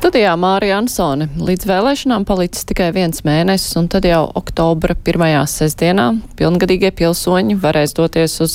[0.00, 1.26] Studijā Mārija Ansone.
[1.36, 6.06] Līdz vēlēšanām palicis tikai viens mēnesis, un tad jau oktobra pirmajā sestdienā
[6.38, 8.54] pilngadīgie pilsoņi varēs doties uz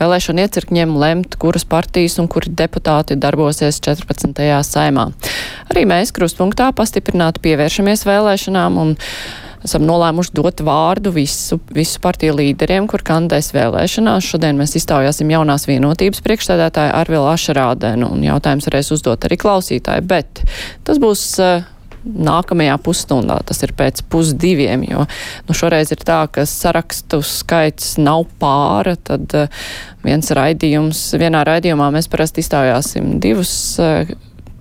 [0.00, 4.42] vēlēšanu iecirkņiem lemt, kuras partijas un kuri deputāti darbosies 14.
[4.66, 5.04] saimā.
[5.70, 8.96] Arī mēs krustpunktā pastiprināti pievēršamies vēlēšanām un
[9.66, 14.30] esam nolēmuši dot vārdu visu, visu partiju līderiem, kur kandidēs vēlēšanās.
[14.32, 20.42] Šodien mēs iztaujāsim jaunās vienotības priekšstādātāju Arvilu Ašarādenu, un jautājums varēs uzdot arī klausītāji, bet
[20.86, 21.68] tas būs uh,
[22.04, 25.04] nākamajā pusstundā, tas ir pēc pusdiviem, jo
[25.48, 29.68] nu, šoreiz ir tā, ka sarakstu skaits nav pāra, tad uh,
[30.06, 33.52] viens raidījums, vienā raidījumā mēs parasti iztaujāsim divus
[33.82, 34.08] uh,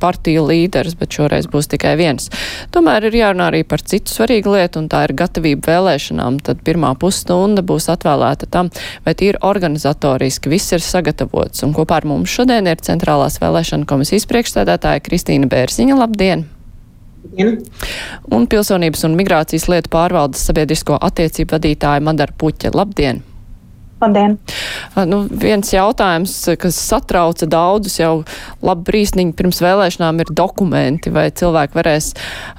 [0.02, 2.30] partiju līderis, bet šoreiz būs tikai viens.
[2.74, 6.42] Tomēr ir jārunā arī par citu svarīgu lietu, un tā ir gatavība vēlēšanām.
[6.46, 8.72] Tad pirmā pusstunda būs atvēlēta tam,
[9.06, 11.66] vai tīri organizatoriski viss ir sagatavots.
[11.68, 16.00] Un kopā ar mums šodien ir Centrālās vēlēšana komisijas priekšstādātāja Kristīna Bērziņa.
[16.00, 16.48] Labdien!
[17.20, 17.58] Labdien.
[18.32, 22.72] Un Pilsonības un migrācijas lietu pārvaldes sabiedrisko attiecību vadītāja Madara Puķa.
[22.76, 23.24] Labdien!
[24.00, 24.38] Labdien!
[25.10, 28.22] Nu, viens jautājums, kas satrauca daudzus jau
[28.64, 31.12] labu brīsniņu pirms vēlēšanām, ir dokumenti.
[31.12, 32.14] Vai cilvēki varēs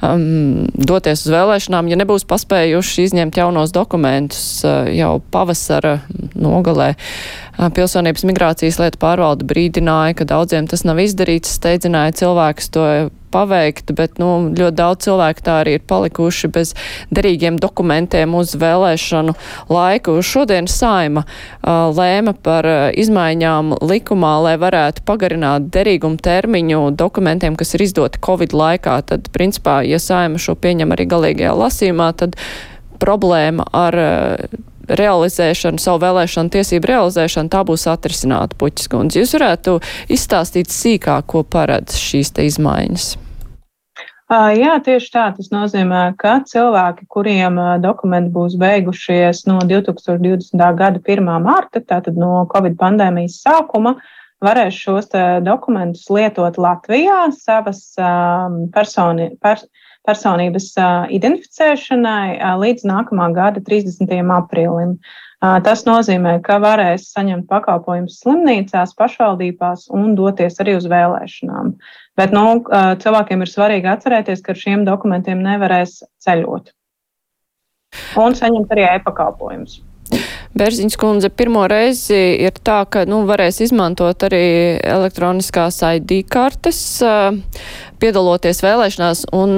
[0.05, 4.43] um, doties uz vēlēšanām, ja nebūs paspējuši izņemt jaunos dokumentus
[4.93, 6.01] jau pavasara
[6.37, 6.93] nogalē?
[7.77, 12.87] Pilsonības migrācijas lietu pārvalde brīdināja, ka daudziem tas nav izdarīts, steidzināja cilvēkus to
[13.33, 16.75] paveikt, bet nu, ļoti daudz cilvēku tā arī ir palikuši bez
[17.15, 19.35] derīgiem dokumentiem uz vēlēšanu
[19.71, 20.17] laiku.
[20.25, 27.75] Šodien saima uh, lēma par uh, izmaiņām likumā, lai varētu pagarināt derīgumu termiņu dokumentiem, kas
[27.77, 29.01] ir izdoti Covid laikā.
[29.11, 32.37] Tad, principā, ja saima šo pieņem arī galīgajā lasījumā, tad
[33.01, 34.61] problēma ar uh,
[34.99, 39.23] realizēšanu, savu vēlēšanu tiesību realizēšanu, tā būs atrisināta puķis kundze.
[39.23, 39.79] Jūs varētu
[40.11, 43.11] izstāstīt sīkāk, ko paredz šīs te izmaiņas.
[44.31, 45.25] Jā, tieši tā.
[45.35, 50.55] Tas nozīmē, ka cilvēki, kuriem dokumenti būs beigušies no 2020.
[50.79, 51.31] gada 1.
[51.43, 53.97] marta, tātad no Covid pandēmijas sākuma,
[54.41, 55.11] varēs šos
[55.43, 57.83] dokumentus lietot Latvijā savas
[58.71, 59.67] personi, pers,
[60.09, 60.71] personības
[61.17, 64.15] identificēšanai līdz nākamā gada 30.
[64.37, 64.97] aprīlim.
[65.41, 71.73] Tas nozīmē, ka varēs saņemt pakalpojumus slimnīcās, pašvaldībās un doties arī uz vēlēšanām.
[72.21, 72.45] Bet nu,
[73.05, 76.75] cilvēkiem ir svarīgi atcerēties, ka ar šiem dokumentiem nevarēs ceļot
[78.21, 79.81] un saņemt arī e-pakalpojumus.
[80.51, 84.43] Bērziņas kundze, pirmo reizi ir tā, ka nu, varēs izmantot arī
[84.83, 86.81] elektroniskās ID kartes,
[88.03, 89.55] piedaloties vēlēšanās, un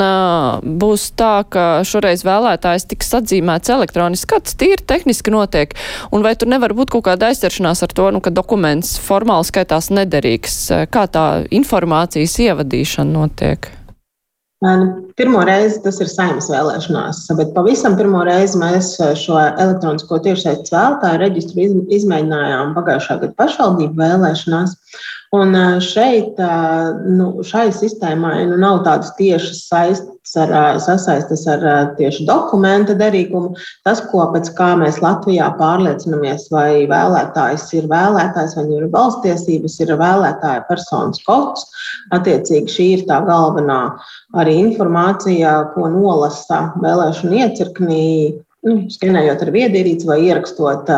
[0.82, 4.34] būs tā, ka šoreiz vēlētājs tiks atzīmēts elektroniski.
[4.34, 5.72] Kāds tīri tehniski notiek?
[6.12, 9.88] Un vai tur nevar būt kaut kāda aizceršanās ar to, nu, ka dokuments formāli skaitās
[9.96, 10.58] nederīgs?
[10.92, 13.72] Kā tā informācijas ievadīšana notiek?
[15.18, 21.18] Pirmo reizi tas ir saimnes vēlēšanās, bet pavisam pirmo reizi mēs šo elektronisko tiešsaistes vēlētāju
[21.24, 21.66] reģistru
[21.98, 24.76] izmēģinājām pagājušā gada pašvaldību vēlēšanās.
[25.34, 26.38] Un šeit,
[27.18, 31.64] nu, šai sistēmai nu, nav tādas tiešas saistes ar, sasaistes ar
[31.98, 33.56] tieši dokumenta derīgumu.
[33.86, 39.80] Tas, ko pēc kā mēs Latvijā pārliecinamies, vai vēlētājs ir vēlētājs, vai viņam ir balstiesības,
[39.82, 41.66] ir vēlētāja personas kods.
[42.14, 43.80] Attiecīgi šī ir tā galvenā
[44.38, 48.06] arī informācija, ko nolasa vēlēšana iecirknī,
[48.68, 50.90] nu, skenējot ar viedierīci vai ierakstot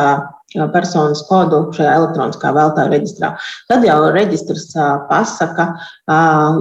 [0.74, 3.32] personas kodu šajā elektroniskā vēlētāju reģistrā.
[3.70, 4.68] Tad jau reģistrs
[5.08, 5.72] pasaka,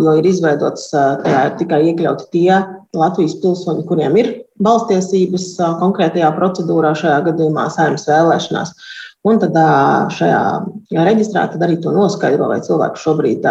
[0.03, 2.61] jo ir izveidots, tajā ir tikai iekļauti tie
[2.93, 4.31] Latvijas pilsoņi, kuriem ir
[4.63, 5.47] balstiesības
[5.81, 8.73] konkrētajā procedūrā, šajā gadījumā saimnes vēlēšanās.
[9.23, 9.55] Un tad
[10.17, 10.41] šajā
[10.91, 13.47] reģistrā tad arī to noskaidro, vai cilvēks šobrīd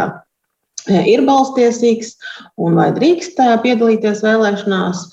[0.91, 2.17] ir balstiesīgs
[2.59, 5.05] un vai drīkst piedalīties vēlēšanās.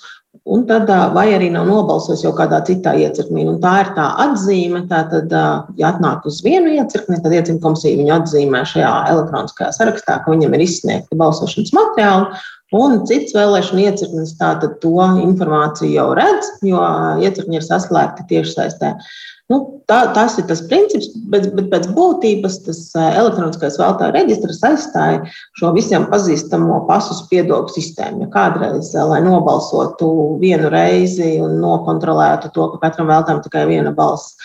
[0.49, 3.43] Un tad, vai arī nav nobalsojis jau kādā citā iecirknī.
[3.49, 4.83] Un tā ir tā atzīme.
[4.89, 5.33] Tātad,
[5.77, 10.55] ja atnāk uz vienu iecirkni, tad iecirkņa komisija viņu atzīmē šajā elektroniskajā sarakstā, ka viņam
[10.57, 12.41] ir izsniegti balsošanas materiāli.
[12.79, 14.93] Un cits vēlēšana iecirknis tātad to
[15.23, 16.81] informāciju jau redz, jo
[17.25, 18.93] iecirkņi ir saslēgti tiešsaistē.
[19.49, 19.57] Nu,
[19.89, 25.23] tā, tas ir tas princips, bet, bet pēc būtības tas elektroniskais vēlētāju reģistrs aizstāja
[25.57, 28.27] šo visiem pazīstamo pasu spiedogu sistēmu.
[28.27, 30.11] Ja kādreiz, lai nobalsotu
[30.43, 34.37] vienu reizi un nokontrolētu to, ka katram vēlētājam tikai viena balss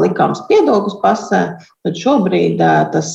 [0.00, 1.42] likām spiedogus pasē,
[1.84, 2.64] tad šobrīd
[2.94, 3.10] tas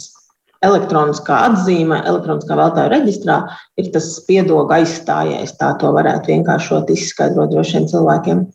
[0.66, 3.39] elektroniskā atzīme, elektroniskā vēlētāju reģistrā
[3.81, 5.57] ir tas spiedoga aizstājējs.
[5.57, 8.45] Tā to varētu vienkāršot izskaidrot droši vien cilvēkiem.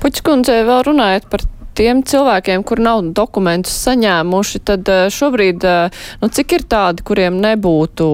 [0.00, 1.44] Puķskundze, vēl runājot par
[1.76, 7.38] tiem cilvēkiem, kur nav dokumentus saņēmuši, tad eh, šobrīd, eh, nu, cik ir tādi, kuriem
[7.42, 8.08] nebūtu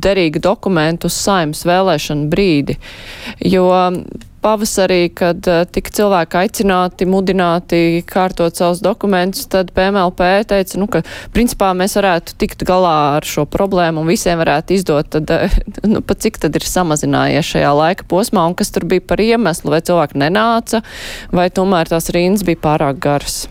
[0.00, 2.78] derīgi dokumenti uz saimnes vēlēšanu brīdi.
[3.44, 3.68] Jo
[4.42, 11.02] pavasarī, kad uh, tika cilvēki aicināti, mudināti kārtot savus dokumentus, tad PMLP teica, nu, ka
[11.34, 15.60] principā mēs varētu tikt galā ar šo problēmu un visiem varētu izdot, tad, uh,
[15.92, 19.74] nu, pa cik tad ir samazinājies šajā laika posmā un kas tur bija par iemeslu,
[19.74, 20.84] vai cilvēki nenāca,
[21.34, 23.42] vai tomēr tās rindas bija pārāk garas.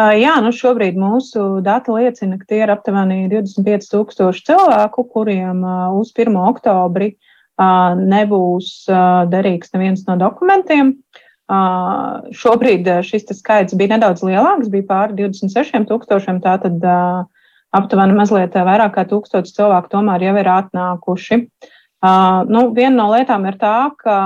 [0.00, 5.60] Jā, nu šobrīd mūsu dati liecina, ka tie ir aptuveni 25,000 cilvēku, kuriem
[5.98, 6.38] uz 1.
[6.40, 7.29] oktobri uh,
[7.60, 8.86] nebūs
[9.32, 10.94] derīgs neviens no dokumentiem.
[12.40, 16.78] Šobrīd šis skaits bija nedaudz lielāks, bija pāri 26 tūkstošiem, tātad
[17.74, 21.40] aptuveni mazliet vairāk kā tūkstotis cilvēku tomēr jau ir atnākuši.
[22.00, 24.18] Nu, viena no lietām ir tā, ka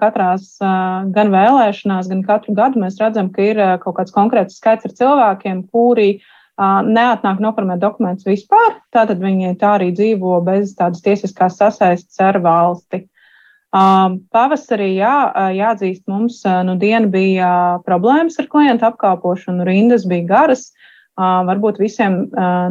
[0.00, 4.96] katrās gan vēlēšanās, gan katru gadu mēs redzam, ka ir kaut kāds konkrēts skaits ar
[4.98, 8.78] cilvēkiem, kuri uh, neatnāk noformēt dokumentus vispār.
[8.94, 13.04] Tātad viņi tā arī dzīvo bez tādas tiesiskās sasaistes ar valsti.
[13.74, 15.16] Pavasarī jā,
[15.56, 17.50] jāatzīst, mums nu diena bija
[17.86, 20.68] problēmas ar klientu apkalpošanu, rindas bija garas.
[21.18, 22.20] Varbūt visiem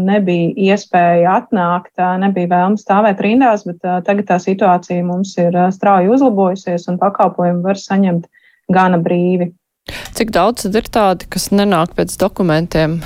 [0.04, 1.92] nebija iespēja atnākt,
[2.24, 7.80] nebija vēlme stāvēt rindās, bet tagad tā situācija mums ir strauji uzlabojusies un pakalpojumu var
[7.80, 8.28] saņemt
[8.72, 9.52] gana brīvi.
[10.16, 13.00] Cik daudz ir tādi, kas nenāk pēc dokumentiem?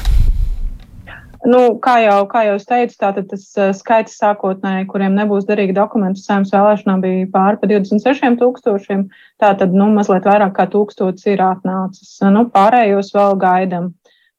[1.48, 5.76] Nu, kā, jau, kā jau es teicu, tātad tas uh, skaits sākotnēji, kuriem nebūs derīgi
[5.78, 9.06] dokumenti saimnes vēlēšanām, bija pāri pa 26 tūkstošiem.
[9.40, 12.18] Tātad, nu, mazliet vairāk kā tūkstots ir atnācis.
[12.36, 13.94] Nu, pārējos vēl gaidam.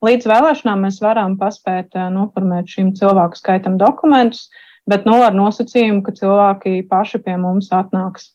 [0.05, 4.51] Līdz vēlēšanām mēs varam paspēt uh, noformēt šim cilvēku skaitam dokumentus,
[4.91, 8.35] bet, nu, ar nosacījumu, ka cilvēki paši pie mums atnāks.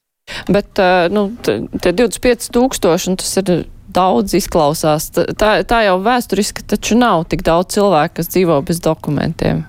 [0.50, 3.54] Bet, uh, nu, tie 25 tūkstoši, tas ir
[3.96, 5.10] daudz izklausās.
[5.14, 9.64] Tā, tā jau vēsturiski taču nav tik daudz cilvēku, kas dzīvo bez dokumentiem.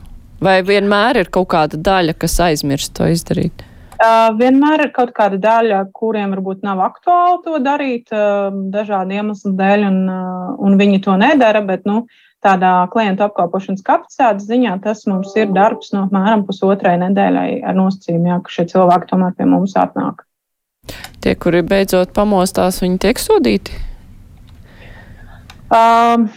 [0.45, 3.65] Vai vienmēr ir kaut kāda daļa, kas aizmirst to izdarīt?
[3.95, 9.55] Uh, vienmēr ir kaut kāda daļa, kuriem varbūt nav aktuāli to darīt, uh, dažādu iemeslu
[9.57, 11.63] dēļ, un, uh, un viņi to nedara.
[11.65, 12.03] Bet, nu,
[12.45, 18.31] tādā klientu apkalpošanas kapacitātes ziņā tas mums ir darbs no apmēram pusotrai nedēļai ar nosacījumu,
[18.33, 20.27] jā, ka šie cilvēki tomēr pie mums atnāk.
[21.25, 23.79] Tie, kuri beidzot pamostās, viņi tiek sodīti?
[25.75, 26.29] Um,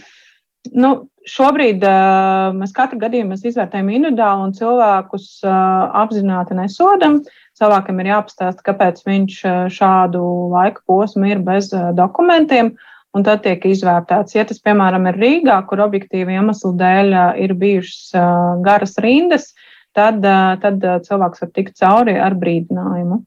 [0.74, 0.90] nu,
[1.28, 5.54] šobrīd uh, mēs katru gadījumu mēs izvērtējam individuāli un cilvēkus uh,
[6.02, 7.20] apzināti nesodam.
[7.58, 10.22] Cilvēkam ir jāpastāsta, kāpēc viņš uh, šādu
[10.54, 12.74] laika posmu ir bez uh, dokumentiem.
[13.16, 17.54] Un tad tiek izvērtēts, ja tas, piemēram, ir Rīgā, kur objektīvi iemeslu dēļ uh, ir
[17.58, 19.52] bijušas uh, garas rindas,
[19.96, 20.20] tad,
[20.62, 23.22] tad cilvēks var tikt cauri ar brīdinājumu.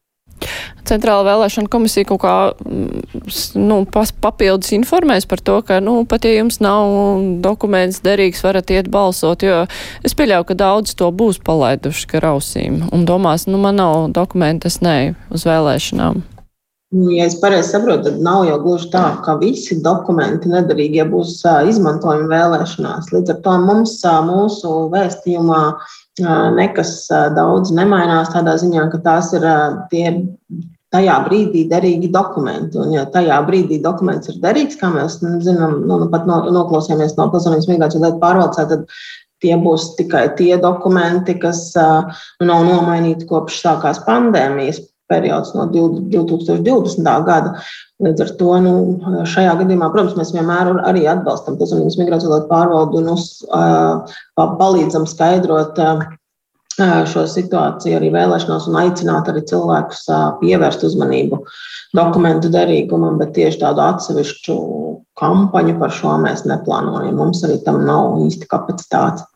[0.88, 3.04] Centrāla vēlēšana komisija kaut kā mm,
[3.62, 3.82] nu,
[4.24, 9.46] papildus informēs par to, ka, nu, pat ja jums nav dokuments derīgs, varat iet balsot,
[9.46, 9.64] jo
[10.06, 14.72] es pieļauju, ka daudz to būs palaiduši gar ausīm un domās, nu, man nav dokumenta,
[14.72, 16.24] es neju uz vēlēšanām.
[16.92, 21.38] Ja es pareizi saprotu, tad nav jau gluži tā, ka visi dokumenti nederīgie būs
[21.72, 23.14] izmantojami vēlēšanās.
[23.16, 23.94] Līdz ar to mums
[24.28, 25.62] mūsu vēstījumā
[26.19, 29.46] nekas daudz nemainās tādā ziņā, ka tās ir
[29.92, 30.06] tie
[30.92, 32.78] tajā brīdī derīgi dokumenti.
[32.81, 37.16] Un, ja tajā brīdī dokuments ir derīgs, kā mēs zinām, nu, nu pat no, noklausījāmies
[37.18, 38.85] no pilsonības migrācijas lietu pārvaldes, tad
[39.42, 47.11] tie būs tikai tie dokumenti, kas nu, nav nomainīti kopš sākās pandēmijas periods no 2020.
[47.27, 47.57] gada.
[48.01, 48.73] Līdz ar to nu,
[49.30, 53.27] šajā gadījumā, protams, mēs vienmēr arī atbalstam pilsonības migrācijas pārvaldu un uz,
[54.39, 55.77] palīdzam skaidrot
[57.11, 60.06] šo situāciju arī vēlēšanās un aicināt arī cilvēkus
[60.41, 61.41] pievērst uzmanību
[61.97, 64.57] dokumentu derīgumam, bet tieši tādu atsevišķu
[65.19, 67.18] kampaņu par šo mēs neplānojam.
[67.19, 69.27] Mums arī tam nav īsti kapacitāte.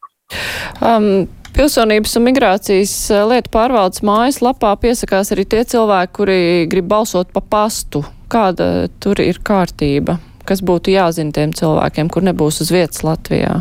[0.82, 2.94] Um, Pilsonības un migrācijas
[3.30, 8.02] lietu pārvaldes mājaslapā piesakās arī tie cilvēki, kuri grib balsot pa pastu.
[8.28, 10.18] Kāda tur ir kārtība?
[10.44, 13.54] Kas būtu jāzina tiem cilvēkiem, kur nebūs uz vietas Latvijā?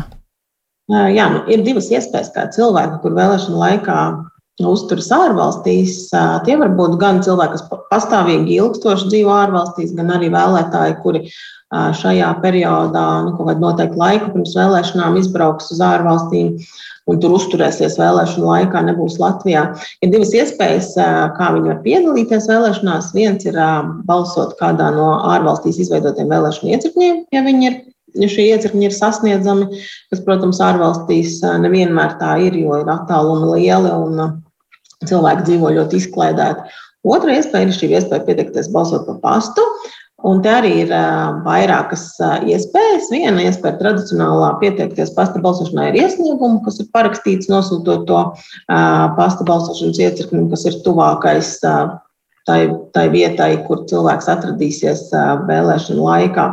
[0.91, 3.99] Jā, nu, ir divas iespējas, kā cilvēki, kur vēlēšana laikā
[4.67, 6.09] uzturas ārvalstīs.
[6.43, 11.23] Tie var būt gan cilvēki, kas pastāvīgi ilgstoši dzīvo ārvalstīs, gan arī vēlētāji, kuri
[11.99, 16.53] šajā periodā, nu, kaut kādu noteiktu laiku pirms vēlēšanām, izbrauks uz ārvalstīm
[17.05, 19.65] un tur uzturēsies vēlēšanu laikā, nebūs Latvijā.
[20.01, 20.93] Ir divas iespējas,
[21.37, 23.11] kā viņi var piedalīties vēlēšanās.
[23.17, 23.59] Viens ir
[24.09, 27.83] balsot kādā no ārvalstīs izveidotiem vēlēšanu iecirkņiem, ja viņi ir
[28.15, 29.67] ja šie iecirkņi ir sasniedzami,
[30.11, 34.41] kas, protams, ārvalstīs nevienmēr tā ir, jo ir attālumi lieli un
[35.05, 36.81] cilvēki dzīvo ļoti izklaidēti.
[37.05, 39.65] Otra iespēja ir šī iespēja pieteikties balsot pa pastu.
[40.25, 40.93] Un te arī ir
[41.45, 42.07] vairākas
[42.49, 43.11] iespējas.
[43.13, 48.23] Viena iespēja tradicionālā pieteikties pasta balsošanai ir iesniegumu, kas ir parakstīts nosūtot to
[48.65, 51.51] pasta balsošanas iecirkni, kas ir tuvākais
[52.45, 52.59] tai,
[52.93, 55.07] tai vietai, kur cilvēks atradīsies
[55.49, 56.47] vēlēšanu laikā.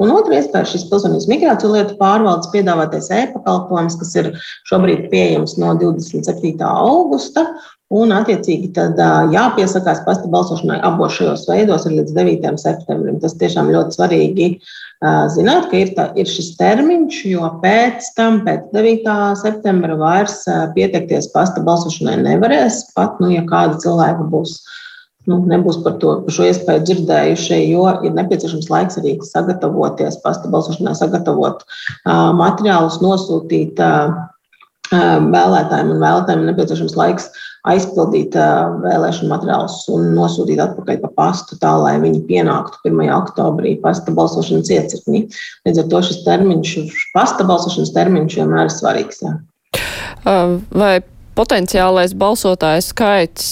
[0.00, 4.32] Un otra iespēja ir šis pilsonības migrāciju lietu pārvaldes piedāvātais e-pakalpojums, kas ir
[4.70, 6.56] šobrīd pieejams no 27.
[6.68, 7.46] augusta.
[7.90, 9.00] Un, attiecīgi, tad
[9.34, 12.52] jāpiesakās pasta balsošanai abos šajos veidos līdz 9.
[12.62, 13.16] septembrim.
[13.18, 14.46] Tas tiešām ļoti svarīgi
[15.34, 19.16] zināt, ka ir, tā, ir šis termiņš, jo pēc tam, pēc 9.
[19.42, 20.44] septembra, vairs
[20.76, 22.84] pieteikties pasta balsošanai nevarēs.
[22.94, 24.60] Pat, nu, ja kāda cilvēka būs
[25.26, 30.50] nu, nebūs par, to, par šo iespēju dzirdējuši, jo ir nepieciešams laiks arī sagatavoties, pasta
[30.52, 34.14] balsošanā, sagatavot uh, materiālus, nosūtīt uh,
[34.90, 37.28] vēlētājiem, un vēlētājiem ir nepieciešams laiks
[37.68, 38.36] aizpildīt
[38.84, 43.12] vēlēšanu materiālus un nosūtīt atpakaļ pa pastu, tā lai viņi pienāktu 1.
[43.18, 45.26] oktobrī pasta balsošanas iecirknī.
[45.68, 46.74] Līdz ar to šis termiņš,
[47.16, 49.24] pasta balsošanas termiņš vienmēr ir svarīgs.
[49.26, 49.36] Jā.
[50.24, 50.94] Vai
[51.40, 53.46] potenciālais balsotājs skaits,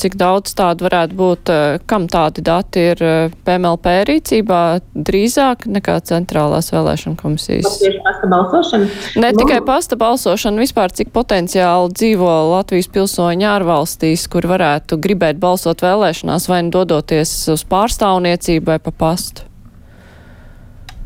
[0.00, 1.52] cik daudz tādu varētu būt,
[1.90, 3.02] kam tādi dati ir
[3.44, 4.62] PMLP rīcībā
[4.96, 7.78] drīzāk nekā centrālās vēlēšana komisijas?
[8.06, 8.90] Pasta balsošana?
[9.20, 15.84] Ne tikai pasta balsošana, vispār cik potenciāli dzīvo Latvijas pilsoņi ārvalstīs, kur varētu gribēt balsot
[15.84, 19.48] vēlēšanās vai nu dodoties uz pārstāvniecību vai pa pastu?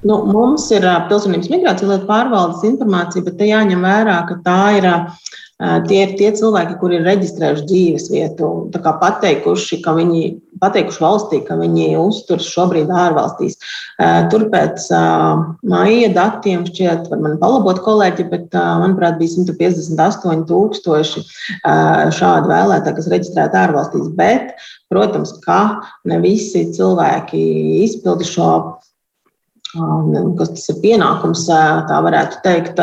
[0.07, 4.87] Nu, mums ir pilsonības migrācija lietu pārvaldes informācija, bet te jāņem vērā, ka tā ir
[5.57, 10.27] Tie ir tie cilvēki, kuri ir reģistrējuši dzīves vietu, pateikuši, ka viņi
[10.61, 13.57] pateikuši valstī, ka viņi uzturas šobrīd ārvalstīs.
[14.33, 14.85] Tur pēc
[15.65, 21.25] maija datiem šķiet, var man palabot kolēģi, bet manuprāt bija 158 tūkstoši
[22.21, 24.13] šādu vēlētāju, kas reģistrēti ārvalstīs.
[24.21, 24.59] Bet,
[24.93, 27.47] protams, ka ne visi cilvēki
[27.87, 28.51] izpilda šo
[29.75, 32.83] kas tas ir pienākums, tā varētu teikt,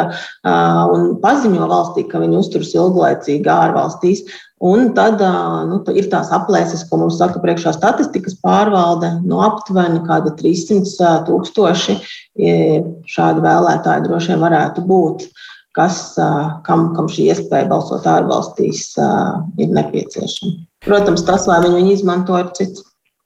[0.93, 4.25] un paziņo valstī, ka viņi uzturas ilglaicīgi ārvalstīs.
[4.63, 5.19] Un tad
[5.67, 11.97] nu, ir tās aplēses, ko mums saka priekšā statistikas pārvalde, no nu, aptuveni 300 tūkstoši
[13.15, 15.27] šādi vēlētāji droši vien varētu būt,
[15.75, 16.13] kas,
[16.67, 18.93] kam, kam šī iespēja balsot ārvalstīs
[19.59, 20.61] ir nepieciešama.
[20.87, 22.85] Protams, tas, vai viņi viņu izmanto, ir cits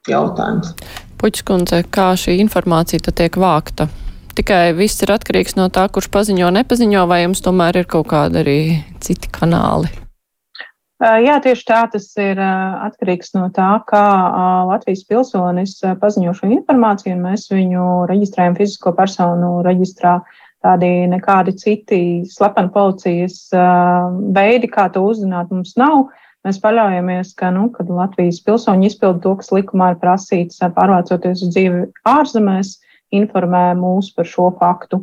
[0.09, 0.73] jautājums.
[1.17, 3.87] Puķskundze, kā šī informācija tiek vākta?
[4.37, 8.43] Tikai viss ir atkarīgs no tā, kurš paziņo, nepaziņo, vai jums tomēr ir kaut kādi
[8.43, 8.59] arī
[9.01, 9.89] citi kanāli?
[11.01, 14.03] Jā, tieši tā tas ir atkarīgs no tā, kā
[14.69, 20.19] Latvijas pilsonis paziņo šo informāciju, un mēs viņu reģistrējam fizisko personu reģistrā.
[20.65, 23.41] Tādi nekādi citi slepeni policijas
[24.37, 26.11] veidi, kā to uzzināt, mums nav.
[26.45, 31.53] Mēs paļaujamies, ka, nu, kad Latvijas pilsoņi izpilda to, kas likumā ir prasīts, pārvācoties uz
[31.55, 32.77] dzīvi ārzemēs,
[33.15, 35.01] informē mūs par šo faktu.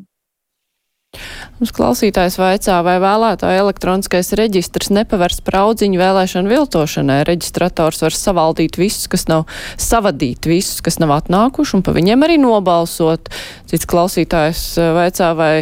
[1.61, 7.21] Mums klausītājs vaicā, vai vēlētāja elektroniskais reģistrs nepavērs praudziņu vēlēšanu viltošanai.
[7.29, 9.45] Reģistrators var savaldīt visus, kas nav
[9.81, 13.31] savadīt visus, kas nav atnākuši, un pa viņiem arī nobalsot.
[13.71, 15.53] Cits klausītājs eh, vaicā, vai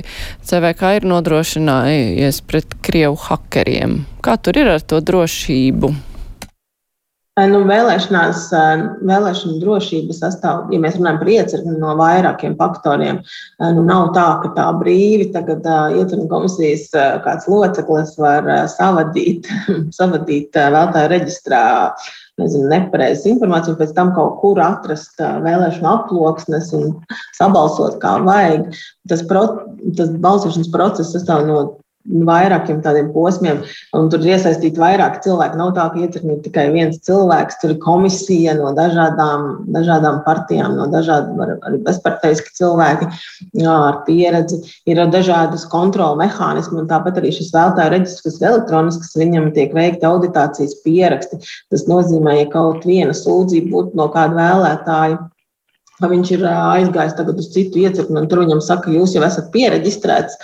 [0.48, 4.02] CVK ir nodrošinājies pret Krievu hakeriem.
[4.24, 5.94] Kā tur ir ar to drošību?
[7.40, 8.50] Nu, vēlēšanās,
[9.08, 13.22] vēlēšana drošība sastāv, ja mēs runājam par iecirkni no vairākiem faktoriem.
[13.72, 16.90] Nu, nav tā, ka tā brīvi tagad iecirkņu komisijas
[17.24, 19.48] kāds loceklis var savadīt,
[19.98, 21.62] savadīt vēlētāju reģistrā
[22.42, 26.98] nezinu, nepareizas informāciju, pēc tam kaut kur atrast vēlēšanu aploksnes un
[27.38, 28.74] sabalsot kā vajag.
[29.08, 29.46] Tas, pro,
[29.96, 31.62] tas balsošanas process sastāv no
[32.06, 33.62] vairākiem tādiem posmiem,
[33.96, 35.58] un tur ir iesaistīti vairāki cilvēki.
[35.60, 40.88] Nav tā, ka ir tikai viens cilvēks, tur ir komisija no dažādām, dažādām partijām, no
[40.92, 43.08] dažādiem arī bezparteiski cilvēki
[43.62, 44.62] jā, ar pieredzi.
[44.90, 49.74] Ir dažādas kontrola mehānismi, un tāpat arī šis vēlētāju reģistrs, kas ir elektronisks, viņam tiek
[49.76, 51.42] veikta auditācijas pieraksti.
[51.72, 55.22] Tas nozīmē, ja kaut viena sūdzība būtu no kāda vēlētāja
[56.10, 60.38] Viņš ir aizgājis tagad uz citu iecirkni, un tur viņam saka, jūs jau esat pieregistrēts,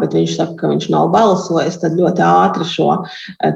[0.00, 1.78] bet viņš saka, ka viņš nav balsojis.
[1.82, 2.90] Tad ļoti ātri šo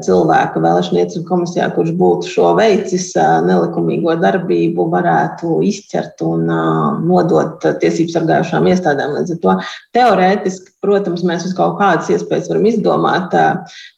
[0.06, 3.10] cilvēku vēlēšanu iecirkņu komisijā, kurš būtu šo veicis
[3.46, 6.49] nelikumīgo darbību, varētu izķert un
[7.06, 9.16] nodot tiesību sargājušām iestādēm.
[9.20, 9.56] Līdz ar to
[9.96, 13.34] teorētiski protams, mēs uz kaut kādas iespējas varam izdomāt,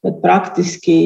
[0.03, 0.97] bet praktiski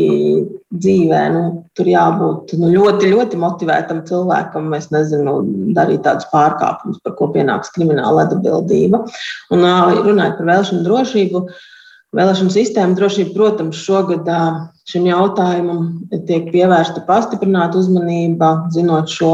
[0.73, 1.45] dzīvē nu,
[1.76, 4.73] tur jābūt nu, ļoti, ļoti motivētam cilvēkam.
[4.78, 5.38] Es nezinu,
[5.76, 9.04] darīt tādus pārkāpumus, par ko pienāks krimināla atbildība.
[9.54, 11.45] Un runājot par vēlēšanu drošību,
[12.16, 14.28] vēlēšanu sistēmu drošību, protams, šogad
[14.87, 15.83] šim jautājumam
[16.28, 19.33] tiek pievērsta pastiprināta uzmanība, zinot šo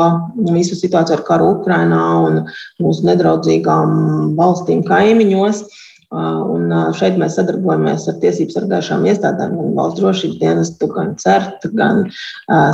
[0.49, 2.43] visu situāciju ar karu Ukrainā un
[2.83, 5.65] mūsu nedraudzīgām valstīm kaimiņos.
[6.13, 12.03] Un šeit mēs sadarbojamies ar tiesību sargājušām iestādēm, gan valsts drošības dienestu, gan CERT, gan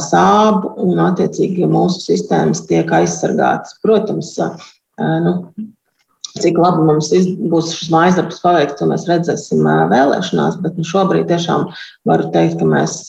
[0.02, 3.78] SāB, un attiecīgi mūsu sistēmas tiek aizsargātas.
[3.84, 4.32] Protams,
[4.98, 5.34] nu,
[6.42, 7.12] cik labi mums
[7.52, 11.68] būs šis mājas darbs paveikts, to mēs redzēsim vēlēšanās, bet nu, šobrīd tiešām
[12.10, 13.00] varu teikt, ka mēs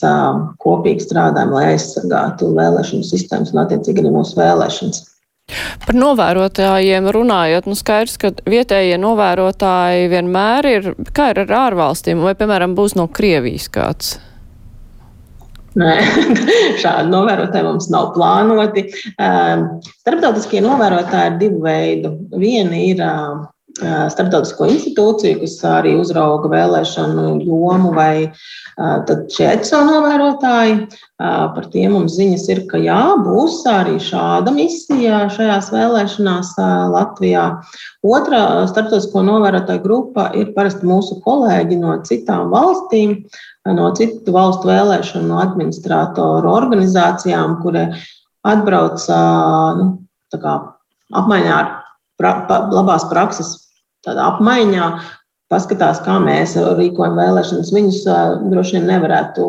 [0.62, 5.08] kopīgi strādājam, lai aizsargātu vēlēšanu sistēmas un attiecīgi arī mūsu vēlēšanas.
[5.84, 12.34] Par novērotājiem runājot, nu skaidrs, ka vietējie novērotāji vienmēr ir, kā ir ar ārvalstīm, vai,
[12.38, 14.18] piemēram, būs no Krievijas kāds?
[15.78, 15.92] Nē,
[16.82, 18.88] šādi novērotāji mums nav plānoti.
[19.22, 19.66] Ehm,
[20.02, 22.14] starptautiskie novērotāji ir divu veidu.
[22.34, 23.04] Viena ir
[23.78, 28.30] starptautisko institūciju, kas arī uzrauga vēlēšanu jomu, vai
[29.30, 30.76] šie ECO novērotāji.
[31.20, 36.54] Par tiem mums ziņas ir, ka jā, būs arī šāda misija šajās vēlēšanās
[36.94, 37.44] Latvijā.
[38.06, 43.18] Otra starptautisko novērotāju grupa ir parasti mūsu kolēģi no citām valstīm,
[43.68, 47.86] no citu valstu vēlēšanu administratoru organizācijām, kuri
[48.48, 49.04] atbrauc
[49.78, 49.92] nu,
[51.20, 51.70] apmaiņā ar
[52.20, 53.56] pra, pa, labās prakses
[54.06, 54.90] apmaiņā,
[55.50, 57.72] paskatās, kā mēs rīkojam vēlēšanas.
[57.74, 58.02] Viņus
[58.52, 59.46] droši vien nevarētu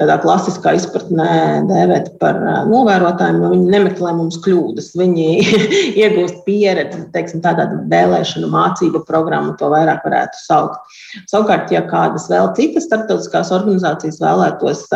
[0.00, 4.90] tādā klasiskā izpratnē dēvēt par novērotājiem, jo viņi nemeklē mums kļūdas.
[4.98, 5.26] Viņi
[6.02, 10.96] iegūst pieredzi, teiksim, tādā vēlēšanu mācību programmu, to vairāk varētu saukt.
[11.30, 14.88] Savukārt, ja kādas vēl citas starptautiskās organizācijas vēlētos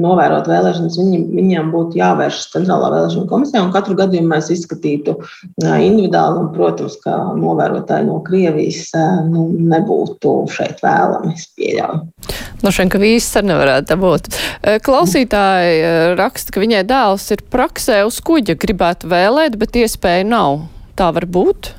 [0.00, 5.14] novērot vēlēšanas, viņi, viņiem būtu jāvēršas Centrālā vēlēšana komisijā, un katru gadījumu mēs izskatītu
[5.62, 6.40] individuāli.
[6.42, 8.88] Un, protams, ka novērotāji no Krievijas
[9.28, 11.36] nu, nebūtu šeit vēlami.
[11.38, 12.02] Es pieļauju.
[12.64, 14.28] No šiem, ka vīzes arī nevarētu būt.
[14.86, 15.78] Klausītāji
[16.18, 20.64] raksta, ka viņai dēls ir praksē uz kuģa, gribētu vēlēt, bet iespēja nav.
[20.98, 21.74] Tā var būt?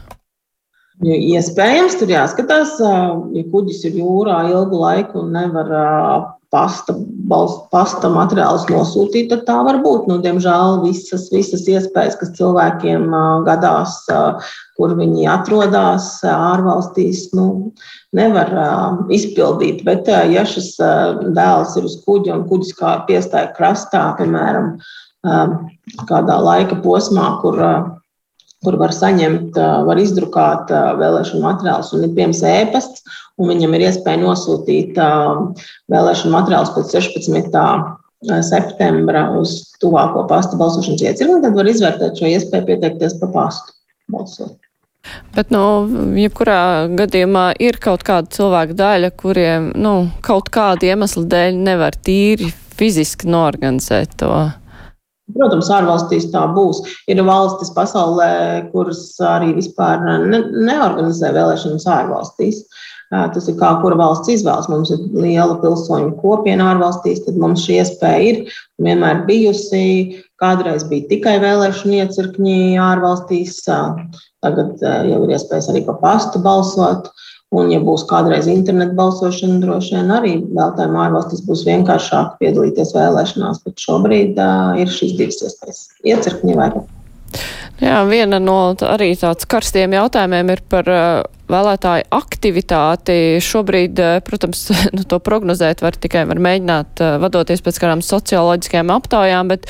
[1.04, 5.72] Iespējams, tur jāskatās, ja kuģis ir jūrā ilgu laiku un nevar
[6.54, 6.96] pasta,
[7.72, 10.08] pasta materiālus nosūtīt, tad tā var būt.
[10.10, 13.08] Nu, diemžēl visas, visas iespējas, kas cilvēkiem
[13.48, 13.98] gadās,
[14.78, 17.74] kur viņi atrodas ārvalstīs, nu,
[18.16, 18.52] nevar
[19.14, 19.84] izpildīt.
[19.88, 20.76] Bet, ja šis
[21.36, 24.76] dēls ir uz kuģa un kuģis kā piestāja krastā, piemēram,
[26.06, 27.62] kādā laika posmā, kur
[28.66, 33.06] kur var saņemt, var izdrukāt vēlēšanu materiālus un ir pieejams ēpasts,
[33.40, 35.00] un viņam ir iespēja nosūtīt
[35.94, 37.64] vēlēšanu materiālus pēc 16.
[38.50, 43.76] septembra uz tuvāko pasta balsošanas iecirkni, tad var izvērtēt šo iespēju pieteikties pa pastu
[44.12, 44.56] balsot.
[45.36, 45.62] Bet, nu,
[46.18, 52.50] jebkurā gadījumā ir kaut kāda cilvēka daļa, kuriem, nu, kaut kāda iemesla dēļ nevar tīri
[52.76, 54.32] fiziski norganizēt to.
[55.34, 56.84] Protams, ārvalstīs tā būs.
[57.10, 62.62] Ir valstis pasaulē, kuras arī vispār ne, neorganizē vēlēšanas ārvalstīs.
[63.10, 64.70] Tas ir kā kura valsts izvēlas.
[64.70, 68.40] Mums ir liela pilsoņu kopiena ārvalstīs, tad mums šī iespēja ir
[68.86, 70.22] vienmēr bijusi.
[70.42, 77.08] Kādreiz bija tikai vēlēšana iecirkņi ārvalstīs, tagad jau ir iespējas arī pa pastu balsot.
[77.08, 82.96] Uh, Un, ja būs kādreiz interneta balsošana, droši vien arī vēlētājiem ārvalstīs būs vienkāršāk piedalīties
[82.98, 86.84] vēlēšanās, bet šobrīd uh, ir šīs divas iespējas- iecirkņi vai ne.
[87.84, 93.18] Jā, viena no arī tāds karstiem jautājumiem ir par uh, vēlētāju aktivitāti.
[93.44, 98.94] Šobrīd, uh, protams, nu, to prognozēt var tikai var mēģināt uh, vadoties pēc kādām socioloģiskajām
[98.96, 99.68] aptaujām, bet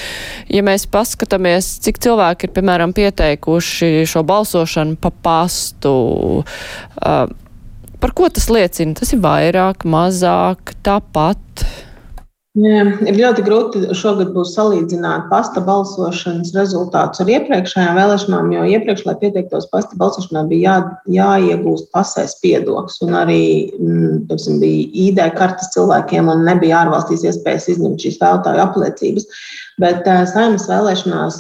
[0.53, 5.97] ja mēs paskatāmies, cik cilvēki ir, piemēram, pieteikuši šo balsošanu pa pastu,
[6.45, 7.25] uh,
[8.05, 8.93] Par ko tas liecina?
[8.93, 11.63] Tas ir vairāk, mazāk, tāpat.
[12.61, 19.01] Jā, ir ļoti grūti šogad būs salīdzināt pasta balsošanas rezultātus ar iepriekšējām vēlēšanām, jo iepriekš,
[19.09, 20.77] lai pieteiktos pasta balsošanā, bija jā,
[21.17, 23.01] jāiegūst pasēs piedoks.
[23.07, 23.41] Un arī
[23.73, 29.31] mm, piemēram, bija ID kartes cilvēkiem, un nebija ārvalstīs iespējas izņemt šīs vēlētāju apliecības.
[29.81, 31.37] Bet saimnes vēlēšanās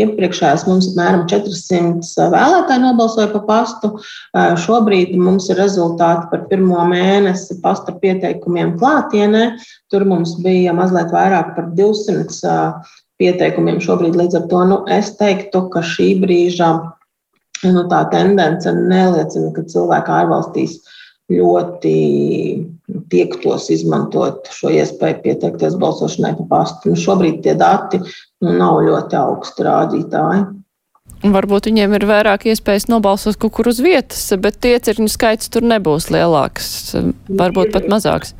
[0.00, 3.90] iepriekšējās mums apmēram 400 vēlētāji nobalsoja pa pastu.
[4.64, 9.50] Šobrīd mums ir rezultāti par pirmo mēnesi pasta pieteikumiem klātienē.
[9.92, 12.56] Tur mums bija mazliet vairāk par 200
[13.20, 14.16] pieteikumiem šobrīd.
[14.16, 20.80] Līdz ar to nu, es teiktu, ka šī brīža nu, tendence neliecina, ka cilvēki ārvalstīs
[21.32, 21.96] ļoti
[23.10, 26.92] tiektos izmantot šo iespēju pieteikties balsošanai pa pastu.
[26.92, 30.46] Nu, šobrīd tie dati nu, nav ļoti augsti rādītāji.
[31.26, 36.10] Varbūt viņiem ir vairāk iespējas nobalsot kaut kur uz vietas, bet iecirkņu skaits tur nebūs
[36.12, 36.68] lielāks,
[37.40, 38.34] varbūt pat mazāks.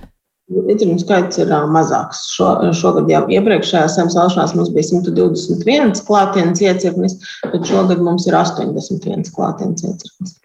[0.47, 2.21] Iecirkņu skaits ir mazāks.
[2.37, 7.17] Šo, šogad jau iepriekšējā zemes vēlēšanās mums bija 121 klātienes iecirknis,
[7.51, 10.37] bet šogad mums ir 81 klātienes iecirknis.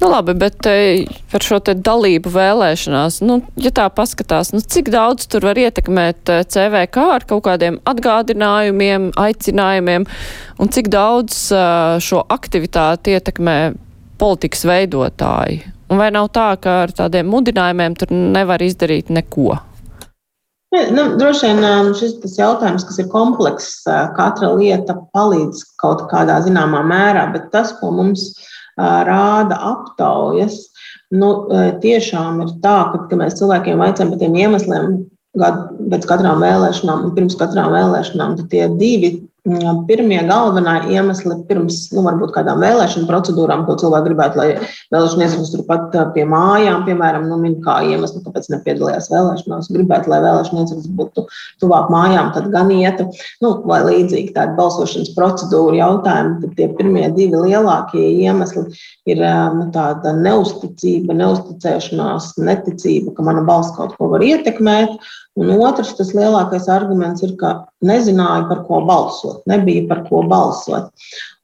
[0.00, 0.64] Nu, labi, bet
[1.32, 7.08] par šo dalību vēlēšanās, nu, ja tā paskatās, nu, cik daudz tur var ietekmēt CVK
[7.18, 10.06] ar kaut kādiem atgādinājumiem, aicinājumiem,
[10.62, 11.42] un cik daudz
[12.06, 13.58] šo aktivitāti ietekmē
[14.22, 15.60] politikas veidotāji?
[15.90, 19.58] Un vai nav tā, ka ar tādiem mudinājumiem tur nevar izdarīt neko?
[20.70, 23.80] Nu, droši vien šis ir jautājums, kas ir komplekss.
[24.14, 28.28] Katra lieta palīdz kaut kādā zināmā mērā, bet tas, ko mums
[28.78, 30.60] rāda aptaujas,
[31.10, 31.32] nu,
[31.82, 34.94] tiešām ir tā, ka, ka mēs cilvēkiem vaicājam par tiem iemesliem,
[35.42, 39.16] gadu pēc katrām vēlēšanām pirms katrām vēlēšanām, tad tie divi
[39.88, 42.02] Pirmie galvenie iemesli pirms nu,
[42.34, 44.48] kādām vēlēšanu procedūrām, ko cilvēki gribētu, lai
[44.92, 50.20] vēlēšana iesniegtu turpat pie mājām, piemēram, nu, min kā iemeslu, kāpēc nepiedalījās vēlēšanās, gribētu, lai
[50.26, 51.24] vēlēšana iesniegtu būtu
[51.62, 53.08] tuvāk mājām, tad gan ieta,
[53.40, 58.66] nu, vai līdzīgi tāda balsošanas procedūra jautājumi, tad tie pirmie divi lielākie iemesli
[59.08, 59.24] ir
[59.56, 65.00] nu, tāda neusticība, neusticēšanās, neticība, ka mana balss kaut ko var ietekmēt.
[65.38, 67.52] Un otrs, tas lielākais arguments ir, ka
[67.86, 70.88] nezināja, par ko balsot, nebija par ko balsot.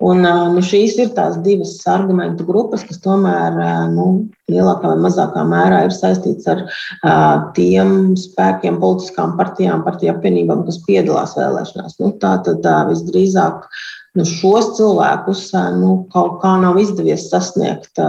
[0.02, 3.54] Un, nu, šīs ir tās divas argumentu grupas, kas tomēr
[3.94, 4.08] nu,
[4.50, 10.82] lielākā vai mazākā mērā ir saistīts ar uh, tiem spēkiem, politiskām partijām, partiju apvienībām, kas
[10.88, 11.96] piedalās vēlēšanās.
[12.02, 13.70] Nu, tā tad uh, visdrīzāk
[14.16, 15.48] nu, šos cilvēkus
[15.78, 18.00] nu, kaut kā nav izdevies sasniegt,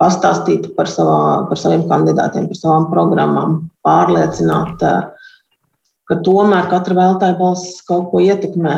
[0.00, 3.56] pastāstīt par, savā, par saviem kandidātiem, par savām programmām,
[3.86, 4.84] pārliecināt,
[6.08, 8.76] ka tomēr katra vēlētāja balss kaut ko ietekmē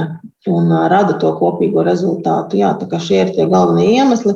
[0.51, 2.59] un rada to kopīgo rezultātu.
[2.63, 4.35] Jā, šie ir tie galvenie iemesli.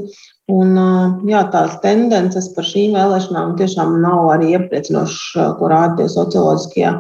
[0.53, 0.77] Un,
[1.25, 6.90] jā, tās tendences par šīm vēlēšanām tiešām nav arī iepriecinošas, ko rāda tie socioloģiskie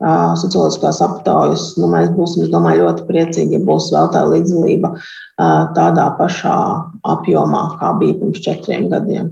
[0.00, 1.66] socioloģiskās aptaujas.
[1.80, 4.94] Nu, mēs būsim, es domāju, ļoti priecīgi, ja būs vēl tā līdzdalība
[5.76, 6.56] tādā pašā
[7.14, 9.30] apjomā, kā bija pirms četriem gadiem.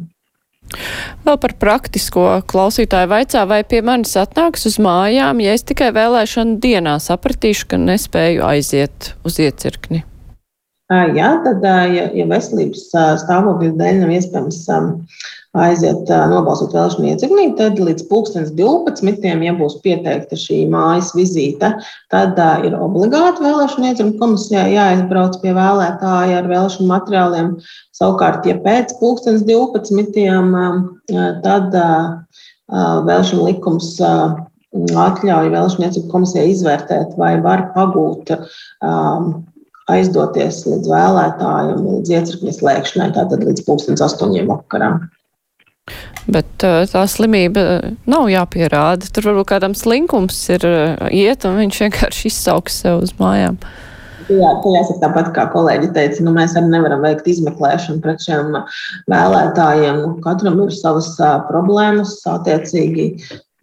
[1.25, 6.59] Vēl par praktisko klausītāju vaicā, vai pie manis atnāks uz mājām, ja es tikai vēlēšanu
[6.61, 10.05] dienā sapratīšu, ka nespēju aiziet uz iecirkni.
[10.89, 12.87] Jā, tad, ja, ja veselības
[13.25, 14.61] stāvokļa dēļ nav iespējams
[15.63, 19.43] aiziet nobalsot vēlēšanu iecirknī, tad līdz 2012.
[19.45, 21.73] ja būs pieteikta šī mājas vizīte,
[22.13, 27.51] tad ir obligāti vēlēšanu iecirkņu komisijā jāizbrauc pie vēlētāja ar vēlēšanu materiāliem.
[27.99, 30.23] Savukārt, ja pēc 2012.
[31.45, 31.77] tad
[32.71, 38.35] vēlēšanu likums atļauj vēlēšanu iecirkņu komisijai izvērtēt, vai var pagūt
[39.89, 44.91] aizdoties līdz vēlētājiem, līdz iecirkņa slēgšanai, tātad līdz pusdienas astoņiem vakarā.
[46.29, 47.65] Bet tā slimība
[48.11, 49.09] nav jāpierāda.
[49.15, 50.67] Tur varbūt kādam slinkums ir
[51.09, 53.57] iet, un viņš vienkārši izsauks sev uz mājām.
[54.29, 58.59] Jā, tā jāsaka tāpat, kā kolēģi teica, nu, mēs arī nevaram veikt izmeklēšanu pret šiem
[59.09, 60.03] vēlētājiem.
[60.25, 61.15] Katram ir savas
[61.49, 63.15] problēmas, attiecīgi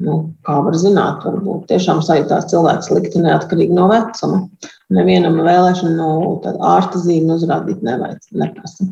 [0.04, 4.42] Nu, kā var zināt, varbūt tiešām sajūtās cilvēks slikti neatkarīgi no vecuma.
[4.92, 6.10] Nevienam vēlēšanu nu,
[6.68, 8.90] ārsta zīmi uzrādīt nevajag, neprasa.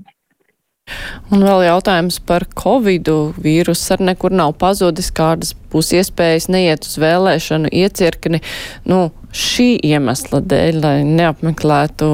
[1.33, 3.09] Un vēl jautājums par covid
[3.41, 3.93] vīrusu.
[3.95, 8.43] Ar nekur nav pazudis, kādas būs iespējas neiet uz vēlēšanu iecirkni.
[8.89, 12.09] Nu, šī iemesla dēļ, lai neapmeklētu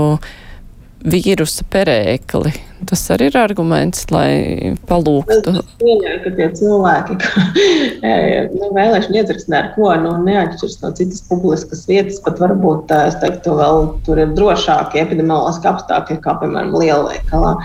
[1.06, 2.52] vīrusa perēkli.
[2.90, 5.60] Tas arī ir arguments, lai palūgtu.
[5.82, 7.44] Pieņēmu, ka tie cilvēki, ka
[8.56, 13.58] nu, vēlēšana iedzirksnē ar ko nu, neatšķiras no citas publiskas vietas, pat varbūt, es teiktu,
[13.60, 17.56] vēl tur ir drošāki epidemioloģiski apstākļi, kā, piemēram, lielveikalā.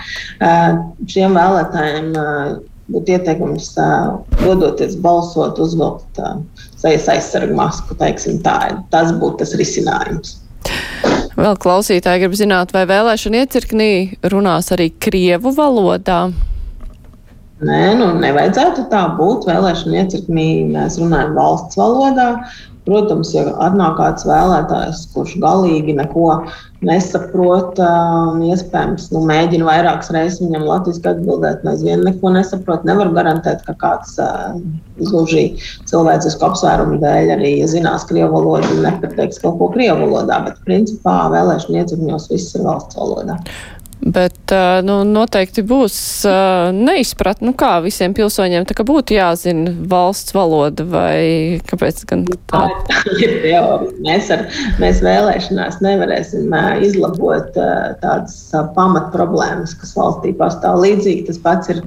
[1.11, 2.11] Šiem vēlētājiem
[2.91, 3.71] būtu ieteikums
[4.43, 6.21] dodoties balsot, uzvilkt
[6.75, 8.59] sejas aizsargu masku, teiksim tā.
[8.93, 10.41] Tas būtu tas risinājums.
[11.45, 13.89] Vēl klausītāji grib zināt, vai vēlēšana iecirknī
[14.33, 16.31] runās arī krievu valodā?
[17.61, 19.45] Nē, nu nevajadzētu tā būt.
[19.51, 22.31] Vēlēšana iecirknī mēs runājam valsts valodā.
[22.89, 26.31] Protams, ja atnāk kāds vēlētājs, kurš galīgi neko
[26.85, 33.11] nesaprot, un iespējams nu, mēģina vairākas reizes viņam latviešu atbildēt, un aizvien neko nesaprot, nevar
[33.15, 34.15] garantēt, ka kāds
[34.99, 35.45] gluži
[35.89, 41.25] cilvēcisku apsvērumu dēļ arī zinās krievu valodu un nepateiks kaut ko krievu valodā, bet principā
[41.33, 43.39] vēlēšana iecirkņos viss ir valsts valodā.
[44.03, 44.51] Bet
[44.85, 45.95] nu, noteikti būs
[46.75, 52.65] neizpratne, nu kā visiem pilsoņiem tā būtu jāzina valsts valoda vai kāpēc gan tā?
[53.15, 53.61] Teorija.
[54.05, 54.45] Mēs, ar,
[54.83, 56.53] mēs vēlēšanās nevarēsim
[56.85, 58.37] izlabot tādas
[58.75, 60.83] pamat problēmas, kas valstī pastāv.
[60.83, 61.81] Līdzīgi tas pats ir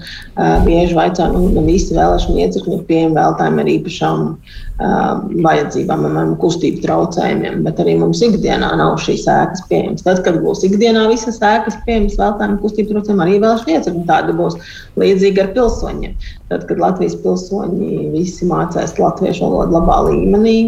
[0.67, 4.25] bieži vaicā, nu, nu visi vēlēšana iecirkņi ir pieejami vēlētājiem ar īpašām
[4.79, 10.05] vajadzībām, piemēram, kustību traucējumiem, bet arī mums ikdienā nav šīs ēkas pieejamas.
[10.07, 14.59] Tad, kad būs ikdienā visas ēkas pieejamas vēlētājiem kustību traucējumiem, arī vēlēšana iecirkņi būs
[15.03, 16.15] līdzīga ar pilsoņiem.
[16.53, 20.59] Tad, kad Latvijas pilsoņi visi mācās latviešu valodu labā līmenī,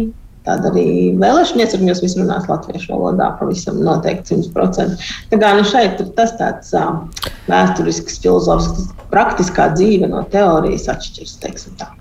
[0.41, 0.85] Tad arī
[1.21, 5.09] vēlēšana iecirkņos viss runās latviešu valodā, pavisam noteikti 100%.
[5.29, 7.03] Tā kā nu šeit ir tas tāds uh,
[7.51, 11.91] vēsturisks, filozofisks, praktiskā dzīve no teorijas atšķiras, teiksim tā.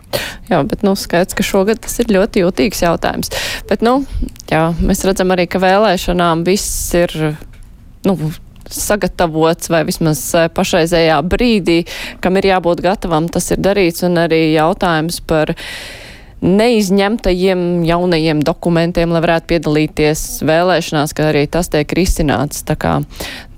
[0.50, 3.30] Jā, bet nu, skaidrs, ka šogad tas ir ļoti jūtīgs jautājums.
[3.68, 4.00] Bet, nu,
[4.50, 7.14] jā, mēs redzam arī, ka vēlēšanām viss ir.
[8.08, 8.16] Nu,
[8.70, 10.20] sagatavots vai vismaz
[10.54, 11.80] pašreizējā brīdī,
[12.22, 15.52] kam ir jābūt gatavam, tas ir darīts, un arī jautājums par
[16.40, 22.64] neizņemtajiem jaunajiem dokumentiem, lai varētu piedalīties vēlēšanās, ka arī tas tiek risināts.
[22.64, 22.94] Tā kā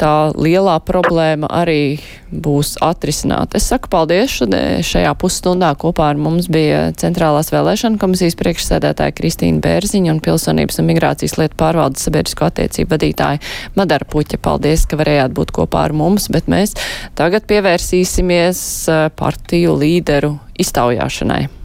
[0.01, 2.01] tā lielā problēma arī
[2.33, 3.61] būs atrisināta.
[3.61, 4.41] Es saku paldies
[4.89, 10.91] šajā pusstundā kopā ar mums bija Centrālās vēlēšana komisijas priekšsēdētāja Kristīna Bērziņa un Pilsonības un
[10.91, 13.43] migrācijas lietu pārvaldes sabiedrisko attiecību vadītāja
[13.79, 14.41] Madara Puķa.
[14.43, 16.75] Paldies, ka varējāt būt kopā ar mums, bet mēs
[17.19, 21.62] tagad pievērsīsimies eh, partiju līderu iztaujāšanai.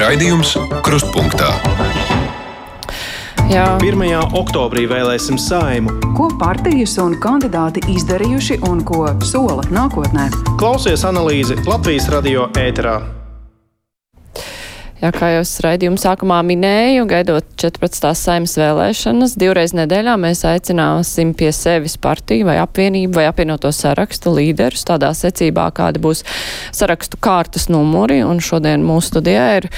[0.00, 1.50] Raidījums Krustpunktā.
[3.50, 3.66] Jā.
[3.84, 4.00] 1.
[4.38, 5.92] oktobrī vēlēsim saimu.
[6.16, 10.30] Ko partijas un kandidāti izdarījuši un ko sola nākotnē?
[10.56, 13.19] Klausies analīzi Latvijas radio ēterā.
[15.00, 18.10] Jā, kā jau es raidījumu sākumā minēju, gaidot 14.
[18.20, 24.84] saimnes vēlēšanas, divreiz nedēļā mēs aicināsim pie sevis partiju vai apvienību vai apvienoto sarakstu līderus
[24.90, 26.20] tādā secībā, kāda būs
[26.76, 28.20] sarakstu kārtas numuri.
[28.20, 29.70] Un šodien mūsu studijā ir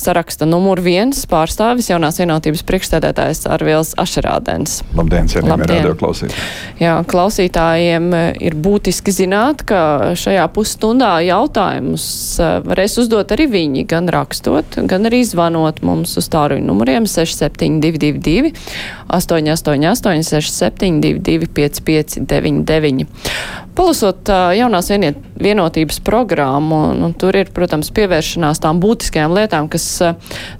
[0.00, 4.80] saraksta numur viens pārstāvis jaunās vienotības priekšstādētājs Arvils Ašerādens.
[4.96, 6.46] Labdien, cienījamie radio klausītāji!
[6.80, 9.80] Jā, klausītājiem e, ir būtiski zināt, ka
[10.18, 12.06] šajā pusstundā jautājumus
[12.40, 18.54] e, varēs uzdot arī viņi, gan rakstot, gan arī zvanot mums uz tāruņu numuriem 6722,
[19.12, 23.08] 888, 672, 559.
[23.80, 24.90] Palasot jaunās
[25.40, 29.86] vienotības programmu, nu, tur ir, protams, pievēršanās tām būtiskajām lietām, kas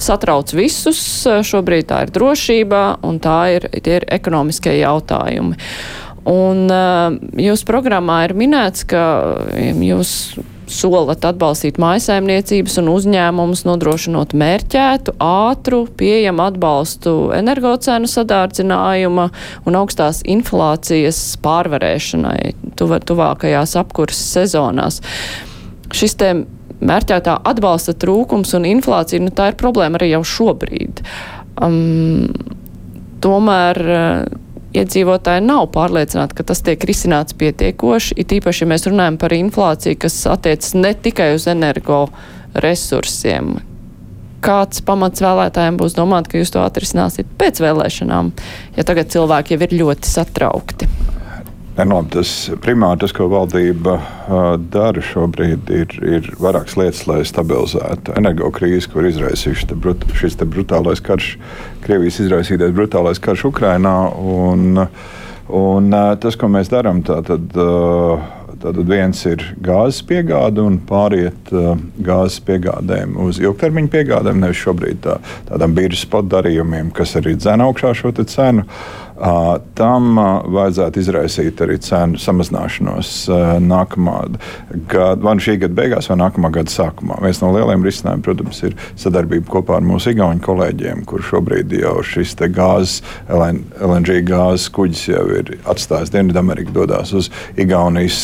[0.00, 1.02] satrauc visus.
[1.28, 5.58] Šobrīd tā ir drošība un tā ir, ir ekonomiskie jautājumi.
[6.32, 6.64] Un
[7.44, 9.04] jūsu programmā ir minēts, ka
[9.84, 10.14] jūs
[10.70, 19.28] solat atbalstīt mājasaimniecības un uzņēmumus, nodrošinot mērķētu, ātru, pieejamu atbalstu energocēnu sadārdzinājuma
[19.66, 25.00] un augstās inflācijas pārvarēšanai tuva, tuvākajās apkurses sezonās.
[25.96, 26.32] Šis te
[26.80, 31.02] mērķētā atbalsta trūkums un inflācija, nu tā ir problēma arī jau šobrīd.
[31.60, 32.30] Um,
[33.20, 33.82] tomēr
[34.76, 39.98] iedzīvotāji nav pārliecināti, ka tas tiek risināts pietiekoši, it īpaši, ja mēs runājam par inflāciju,
[40.04, 42.04] kas attiecas ne tikai uz energo
[42.54, 43.58] resursiem.
[44.40, 48.32] Kāds pamats vēlētājiem būs domāt, ka jūs to atrisināsiet pēc vēlēšanām,
[48.78, 50.88] ja tagad cilvēki jau ir ļoti satraukti?
[51.86, 54.34] No, tas primāri tas, ko valdība uh,
[54.72, 61.36] dara šobrīd, ir, ir vairākas lietas, lai stabilizētu energokrīzi, kur izraisījuši brut, šis brutālais karš,
[61.84, 63.94] Krievijas izraisītais brutālais karš Ukrainā.
[64.18, 64.82] Un,
[65.48, 67.32] un uh, tas, ko mēs darām, tad.
[67.54, 74.60] Uh, Tātad viens ir gāzes piegāde un pāriet uh, gāzes piegādēm uz ilgtermiņa piegādēm, nevis
[74.60, 75.14] šobrīd tā,
[75.48, 78.66] tādām biržas darījumiem, kas arī dzēna augšā šo cenu.
[78.66, 83.10] Uh, Tam vajadzētu izraisīt arī cenu samazināšanos
[83.60, 84.14] nākamā
[84.88, 87.18] gada, vai nu šī gada beigās, vai nākamā gada sākumā.
[87.20, 91.98] Viens no lielajiem risinājumiem, protams, ir sadarbība kopā ar mūsu igauņu kolēģiem, kur šobrīd jau
[92.06, 97.28] šis gāzes, LNG gāzes kuģis jau ir atstājis Dienvidamerika, dodas uz
[97.60, 98.22] Igaunijas,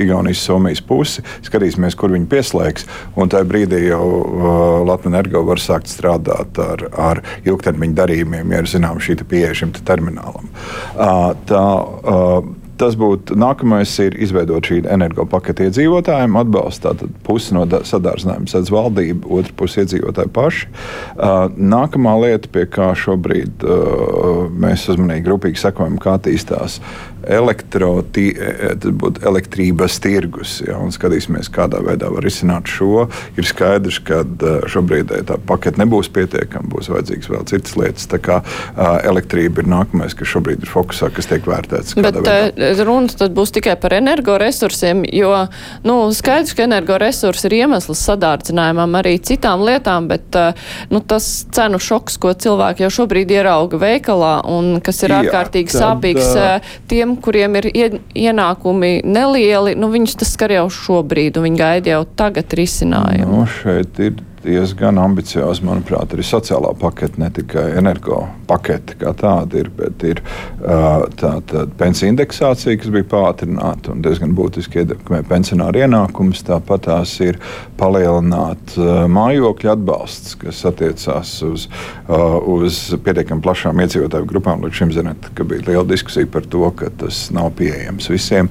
[0.00, 1.24] Igaunijas Somijas pusi.
[1.46, 2.84] Skatīsimies, kur viņi pieslēgs.
[3.16, 4.04] Un tajā brīdī jau
[4.84, 9.72] Latvijas energo var sākt strādāt ar, ar ilgtermiņa darījumiem, ja ir zināms šī pieeja šim
[9.84, 10.33] terminālam.
[11.50, 11.64] Tā,
[12.80, 19.28] tas būtu nākamais, ir izveidot šī energopaketa iedzīvotājiem, atbalsta tātad pusi no sadārdzinājuma sedz valdība,
[19.38, 20.68] otra pusi iedzīvotāji paši.
[21.74, 23.64] Nākamā lieta, pie kā šobrīd
[24.60, 26.80] mēs uzmanīgi, rūpīgi sekojam, kā attīstās
[27.24, 28.26] elektro, tī,
[29.24, 30.58] elektrības tirgus.
[30.64, 33.06] Ja, skatīsimies, kādā veidā var risināt šo.
[33.40, 34.20] Ir skaidrs, ka
[34.68, 38.08] šobrīd tā pakete nebūs pietiekama, būs vajadzīgs vēl citas lietas.
[38.12, 38.40] Tā kā
[39.08, 41.96] elektrība ir nākamais, kas šobrīd ir fokusā, kas tiek vērtēts.
[42.04, 42.20] Bet
[42.84, 45.30] runa tad būs tikai par energoresursiem, jo
[45.86, 50.38] nu, skaidrs, ka energoresursi ir iemesls sadārdzinājumam arī citām lietām, bet
[50.92, 55.78] nu, tas cenu šoks, ko cilvēki jau šobrīd ierauga veikalā un kas ir ārkārtīgi Jā,
[55.78, 61.48] tad, sāpīgs tiem, tiem, kuriem ir ienākumi nelieli, nu, viņus tas skar jau šobrīd, un
[61.48, 63.44] viņi gaida jau tagad risinājumu.
[63.44, 69.58] Nu, šeit ir diezgan ambiciozi, manuprāt, arī sociālā pakete, ne tikai energo pakete kā tāda
[69.62, 70.20] ir, bet ir
[70.60, 76.44] tā, tā pensiju indeksācija, kas bija pātrināta un diezgan būtiski ietekmē pensionāru ienākumus.
[76.44, 77.38] Tāpat tās ir
[77.80, 78.76] palielināt
[79.10, 81.66] mājokļu atbalsts, kas attiecās uz,
[82.08, 84.64] uz pietiekami plašām iedzīvotāju grupām.
[84.66, 88.50] Līdz šim zināt, ka bija liela diskusija par to, ka tas nav pieejams visiem.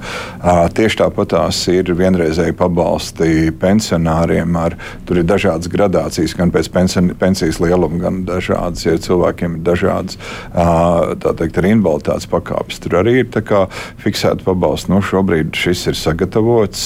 [0.74, 4.58] Tieši tāpat tās ir vienreizēji pabalsti pensionāriem.
[4.58, 4.76] Ar,
[5.06, 6.70] tur ir dažādas gradācijas, gan pēc
[7.20, 10.18] pensijas lieluma, gan dažādas, ja cilvēkiem ir dažādas
[11.38, 12.80] teikt, arī invaliditātes pakāpes.
[12.82, 13.28] Tur arī ir
[14.02, 14.92] fiksēta pabalsta.
[14.92, 16.84] Nu, šobrīd šis ir sagatavots.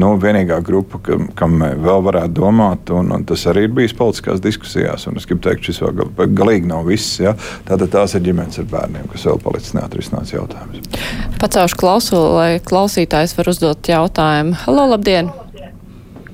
[0.00, 4.42] Nu, vienīgā grupa, kam, kam vēl varētu domāt, un, un tas arī ir bijis politiskās
[4.44, 5.08] diskusijās.
[5.10, 7.18] Es gribu teikt, šis vēl gal, galīgi nav viss.
[7.22, 7.34] Ja?
[7.68, 10.82] Tātad tās ir ģimenes ar bērniem, kas vēl palicis neatrisināts jautājums.
[11.40, 14.58] Pacaušu klausuli, lai klausītājs var uzdot jautājumu.
[14.66, 15.32] Halo, labdien!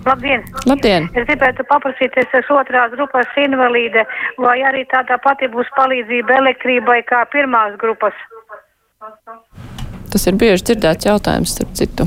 [0.07, 0.45] Labdien!
[0.71, 1.09] Labdien!
[1.19, 4.05] Es gribētu paprasīties, es otrās grupas invalīde,
[4.43, 8.15] vai arī tāda pati būs palīdzība elektrībai kā pirmās grupas?
[10.13, 12.07] Tas ir bieži dzirdēts jautājums, starp citu.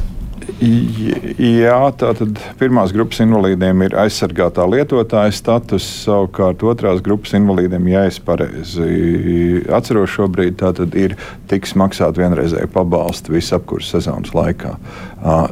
[0.60, 8.20] Jā, tātad pirmās grupas invalīdiem ir aizsargātā lietotāja status, savukārt otrās grupas invalīdiem, ja es
[8.24, 11.16] pareizi atceros šobrīd, tātad ir
[11.52, 14.76] tiks maksāt vienreizēji pabalsti visu apkursu sezonas laikā.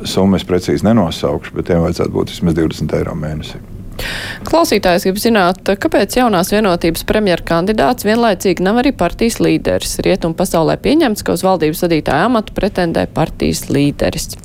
[0.07, 3.63] Summas precīzi nenosaukšu, bet tiem vajadzētu būt vismaz 20 eiro mēnesī.
[4.45, 9.97] Klausītājs grib zināt, kāpēc jaunās vienotības premjerkandidāts vienlaicīgi nav arī partijas līderis.
[10.05, 14.38] Rietumu pasaulē pieņemts, ka uz valdības vadītāja amatu pretendē partijas līderis.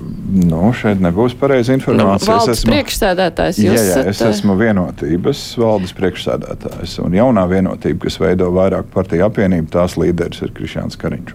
[0.00, 2.36] Nu, šeit nebūs pareiza informācija.
[2.36, 3.60] Nu, es esmu priekšsēdētājs.
[3.62, 6.98] Jā, jā, es esmu vienotības valdes priekšsēdētājs.
[7.04, 11.34] Un jaunā vienotība, kas veido vairāk partiju apvienību, tās līderis ir Krišāns Kariņš.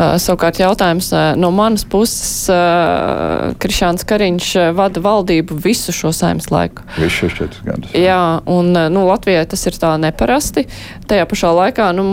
[0.00, 2.48] Uh, savukārt jautājums uh, no manas puses.
[2.48, 6.86] Uh, Krišāns Kariņš vada valdību visu šo saimnes laiku.
[6.96, 7.92] Visu šos četrus gadus.
[7.94, 10.64] Jā, un nu, Latvijai tas ir tā neparasti.
[11.10, 12.06] Tajā pašā laikā nu,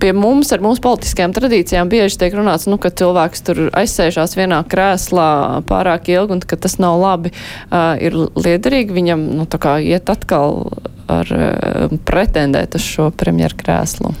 [0.00, 4.62] pie mums ar mūsu politiskajām tradīcijām bieži tiek runāts, nu, ka cilvēks tur aizsēžās vienā
[4.68, 5.28] krēslā
[5.68, 7.32] pārāk ilgi un ka tas nav labi.
[7.70, 10.66] Uh, ir liederīgi viņam, nu, tā kā iet atkal
[11.12, 14.12] ar uh, pretendēt uz šo premjeru krēslu.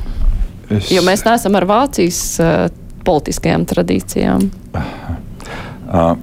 [0.70, 0.90] Es...
[0.90, 2.54] Jo mēs neesam ar Vācijas uh,
[3.06, 4.48] politiskajām tradīcijām.
[4.76, 6.16] Uh,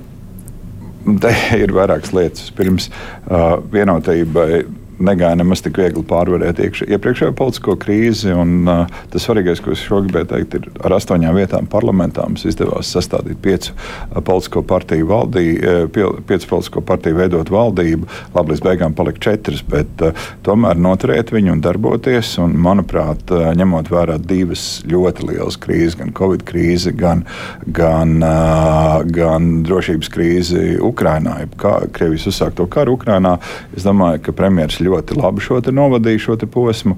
[1.23, 2.49] te ir vairākas lietas.
[2.55, 4.63] Pirms uh, vienotībai
[5.01, 8.33] negāja nemaz tik viegli pārvarēt iekš, iepriekšējo politisko krīzi.
[8.37, 12.45] Un, uh, tas svarīgais, ko es šogad gribēju teikt, ir ar astoņām vietām parlamentā mums
[12.49, 18.09] izdevās sastādīt piecu uh, politisko partiju valdību, uh, piecu politisko partiju veidot valdību.
[18.35, 22.35] Labi, līdz beigām palika četras, bet uh, tomēr noturēt viņu un darboties.
[22.43, 27.25] Un, manuprāt, uh, ņemot vērā divas ļoti lielas krīzes, gan Covid krīzi, gan,
[27.65, 33.37] gan, uh, gan drošības krīzi Ukrainā, kā Krievijas uzsākto karu Ukrainā,
[33.75, 36.97] es domāju, ka premjerministrs ļoti labi šo novadīju, šo posmu.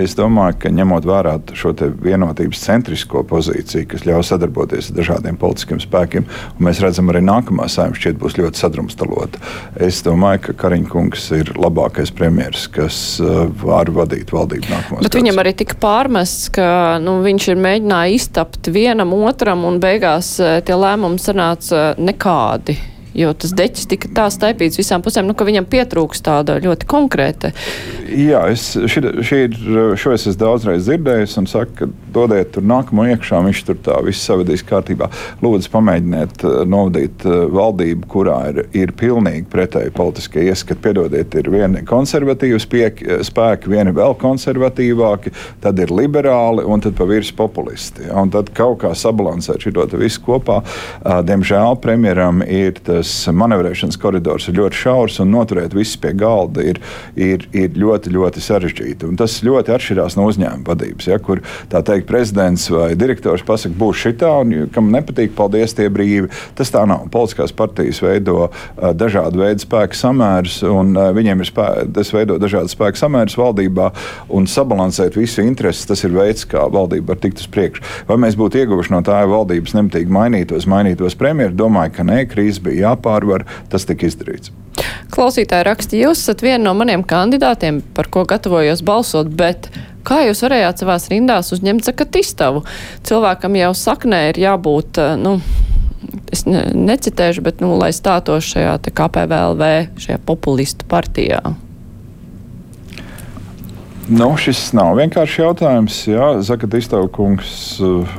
[0.00, 5.82] Es domāju, ka ņemot vērā šo vienotības centrisko pozīciju, kas ļauj sadarboties ar dažādiem politiskiem
[5.82, 6.26] spēkiem,
[6.56, 9.42] un mēs redzam, arī nākamā saimta šķiet būs ļoti sadrumstalota.
[9.82, 15.20] Es domāju, ka Kariņkungs ir labākais premjerministrs, kas uh, var vadīt valdību nākamajā gadā.
[15.20, 16.66] Viņam arī tika pārmests, ka
[17.02, 22.78] nu, viņš ir mēģinājis iztapt vienam otram, un beigās uh, tie lēmumi sanāca nekādi
[23.14, 27.52] jo tas deķis tika tā staipīts visām pusēm, nu, ka viņam pietrūks tāda ļoti konkrēta.
[28.14, 29.40] Jā, es, šī, šī
[29.98, 33.98] šo es esmu daudzreiz dzirdējis un saku, ka dodiet tur nākamo iekšā, viņš tur tā
[34.06, 35.08] viss savadīs kārtībā.
[35.44, 40.82] Lūdzu, pamēģiniet eh, novadīt eh, valdību, kurā ir, ir pilnīgi pretēji politiskie ieskati.
[40.84, 45.32] Piedodiet, ir vieni konservatīvi spēki, vieni vēl konservatīvāki,
[45.64, 48.08] tad ir liberāli un tad pa virsmu populisti.
[48.08, 48.18] Ja?
[48.20, 50.60] Un tad kaut kā sabalansēt šo visu kopā.
[51.24, 56.64] Diemžēl premjeram ir tas tas manevrēšanas koridors ir ļoti šaurs un noturēt visus pie galda
[56.64, 56.80] ir,
[57.20, 59.08] ir, ir ļoti, ļoti sarežģīti.
[59.10, 64.00] Un tas ļoti atšķirās no uzņēmuma vadības, ja, kur teikt, prezidents vai direktors pasakā, būs
[64.06, 66.30] šitā, un kam nepatīk, paldies, tie brīvi.
[66.56, 67.04] Tas tā nav.
[67.12, 68.48] Politiskās partijas veido
[68.96, 73.90] dažādu veidu spēku samērus, un viņiem ir spēks, veido dažādu spēku samērus valdībā,
[74.32, 77.84] un sabalansēt visu intereses, tas ir veids, kā valdība var tikt uz priekšu.
[78.08, 81.56] Vai mēs būtu ieguvuši no tā, ja valdības nemitīgi mainītos, mainītos premjeru?
[81.58, 84.54] Domāju, ka nē, krīze bija jāpārvar, tas tika izdarīts.
[85.14, 89.68] Klausītāji raksta, jūs esat viena no maniem kandidātiem, par ko gatavojos balsot, bet
[90.06, 92.64] kā jūs varējāt savās rindās uzņemt zakatistavu?
[93.06, 95.36] Cilvēkam jau saknē ir jābūt, eh, nu,
[96.34, 99.70] es ne, necitēšu, bet, nu, lai stātos šajā KPVLV,
[100.06, 101.42] šajā populistu partijā.
[104.04, 105.98] Nu, šis nav vienkāršs jautājums.
[106.44, 108.10] Zakatīstāv kungs uh,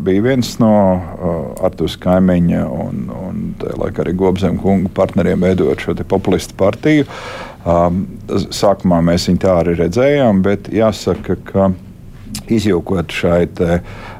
[0.00, 1.34] bija viens no uh,
[1.66, 7.04] Artus kaimiņa un, un laikā arī Gobzem kungu partneriem veidojot šo populistu partiju.
[7.64, 11.68] Um, sākumā mēs viņu tā arī redzējām, bet jāsaka, ka
[12.48, 13.44] izjūkot šai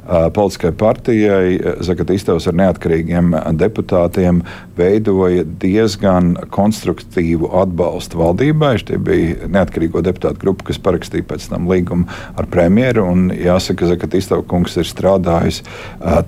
[0.05, 1.46] te, politiskajai partijai,
[1.84, 4.42] Zakatīstāvs ar neatkarīgiem deputātiem
[4.76, 8.74] veidoja diezgan konstruktīvu atbalstu valdībai.
[8.84, 13.07] Tie bija neatkarīgo deputātu grupa, kas parakstīja pēc tam līgumu ar premjeru.
[13.11, 15.62] Un jāsaka, Zakatīstāvs kungs ir strādājis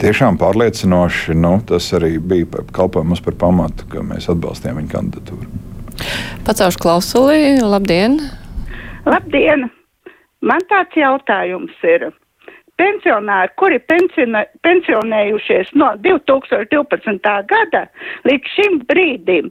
[0.03, 1.37] tiešām pārliecinoši.
[1.37, 5.64] Nu, tas arī bija kalpojums par pamatu, ka mēs atbalstījām viņa kandidatūru.
[6.47, 8.20] Pacaušu klausuli, labdien!
[9.07, 9.68] Labdien!
[10.47, 12.11] Man tāds jautājums ir.
[12.77, 17.31] Pensionāri, kuri pensiona, pensionējušies no 2012.
[17.49, 17.87] gada
[18.29, 19.49] līdz šim brīdim,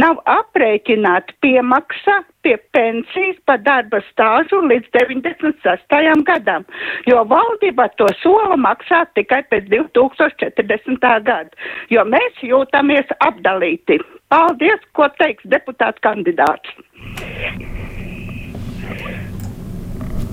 [0.00, 6.24] nav aprēķināta piemaksa pie pensijas par darba stāžu līdz 96.
[6.30, 6.64] gadam,
[7.06, 11.06] jo valdība to sola maksāt tikai pēc 2040.
[11.28, 14.00] gada, jo mēs jūtamies apdalīti.
[14.32, 16.72] Paldies, ko teiks deputāts kandidāts.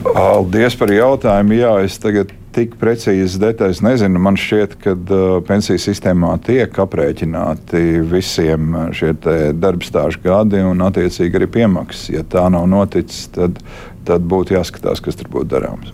[0.04, 1.58] Paldies par jautājumu.
[1.60, 4.22] Jā, es tagad tik precīzi detaļas nezinu.
[4.24, 9.14] Man šķiet, ka uh, pensiju sistēmā tiek aprēķināti visiem šie
[9.60, 12.10] darbstāžu gadi un attiecīgi arī piemaksas.
[12.16, 13.62] Ja tā nav noticis, tad,
[14.08, 15.94] tad būtu jāskatās, kas tur būtu darāms.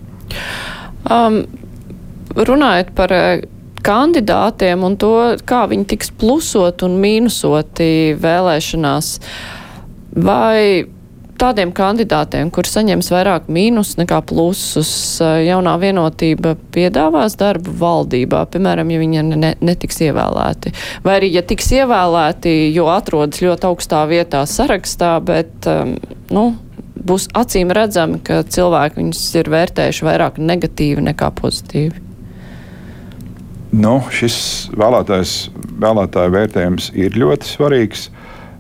[1.06, 1.44] Um,
[2.38, 3.14] runājot par
[3.86, 5.14] kandidātiem un to,
[5.46, 9.12] kā viņi tiks plusot un mīnusoti vēlēšanās,
[10.26, 10.86] vai
[11.40, 19.02] tādiem kandidātiem, kur saņems vairāk mīnus nekā plusus, jaunā vienotība piedāvās darbu valdībā, piemēram, ja
[19.02, 20.74] viņi ne, netiks ievēlēti.
[21.06, 25.98] Vai arī, ja tiks ievēlēti, jo atrodas ļoti augstā vietā sarakstā, bet, um,
[26.34, 26.48] nu,
[27.06, 32.02] būs acīm redzami, ka cilvēki viņus ir vērtējuši vairāk negatīvi nekā pozitīvi.
[33.76, 34.38] Nu, šis
[34.78, 35.34] vēlētājs,
[35.84, 38.08] vēlētāja vērtējums ir ļoti svarīgs.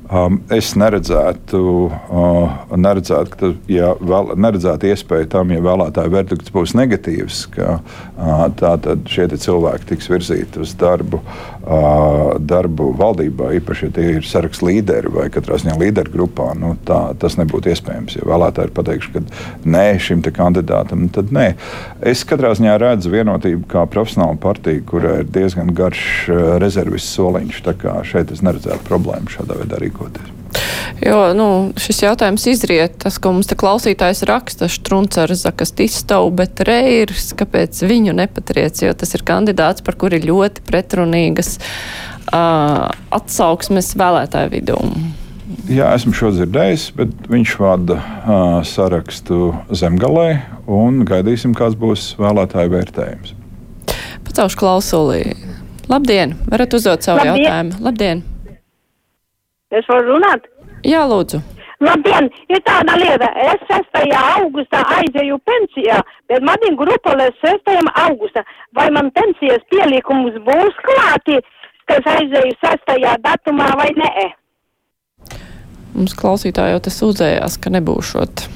[0.06, 6.76] Um, es neredzētu, uh, neredzētu, ka, ja vēl, neredzētu iespēju tam, ja vēlētāju verdikts būs
[6.78, 11.24] negatīvs, ka uh, tātad šie cilvēki tiks virzīti uz darbu,
[11.66, 16.52] darbu valdībā, īpaši, ja tie ir saraksts līderi vai katrā ziņā līderu grupā.
[16.60, 18.20] Nu, tā, tas nebūtu iespējams.
[18.20, 19.24] Ja vēlētāji ir pateikuši, ka
[19.76, 21.48] nē šim kandidātam, tad nē.
[22.06, 26.06] Es katrā ziņā redzu vienotību kā profesionālu partiju, kurai ir diezgan garš
[26.62, 27.64] rezerves soliņš.
[28.06, 30.45] Šeit es neredzētu problēmu šādā veidā rīkoties.
[31.06, 31.48] Jo nu,
[31.80, 37.84] šis jautājums izriet, tas, ko mums te klausītājs raksta, Štrunceris zakas izstau, bet reirs, kāpēc
[37.86, 44.80] viņu nepatriec, jo tas ir kandidāts, par kuri ļoti pretrunīgas uh, atsauksmes vēlētāju vidū.
[45.70, 50.30] Jā, esmu šo dzirdējis, bet viņš vada uh, sarakstu zemgalē
[50.66, 53.36] un gaidīsim, kāds būs vēlētāju vērtējums.
[54.26, 55.22] Pacaušu klausulī.
[55.92, 56.34] Labdien!
[56.50, 57.46] Varat uzdot savu Labdien.
[57.46, 57.84] jautājumu.
[57.86, 58.26] Labdien!
[59.76, 60.48] Es varu runāt?
[60.88, 61.42] Jā, lūdzu.
[61.84, 64.06] Labdien, ir tāda lieta, es 6.
[64.16, 65.98] augustā aizēju pensijā,
[66.32, 67.74] bet man ir grupa līdz 6.
[68.06, 68.46] augustā.
[68.78, 71.42] Vai man pensijas pielikumus būs klāti,
[71.92, 72.96] kas aizēju 6.
[73.26, 74.30] datumā vai nē?
[75.96, 78.48] Mums klausītāji jau tas uzējās, ka nebūšot.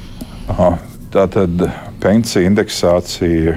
[0.56, 0.72] Aha,
[1.14, 1.64] tā tad
[2.02, 3.56] pensiju indeksācija,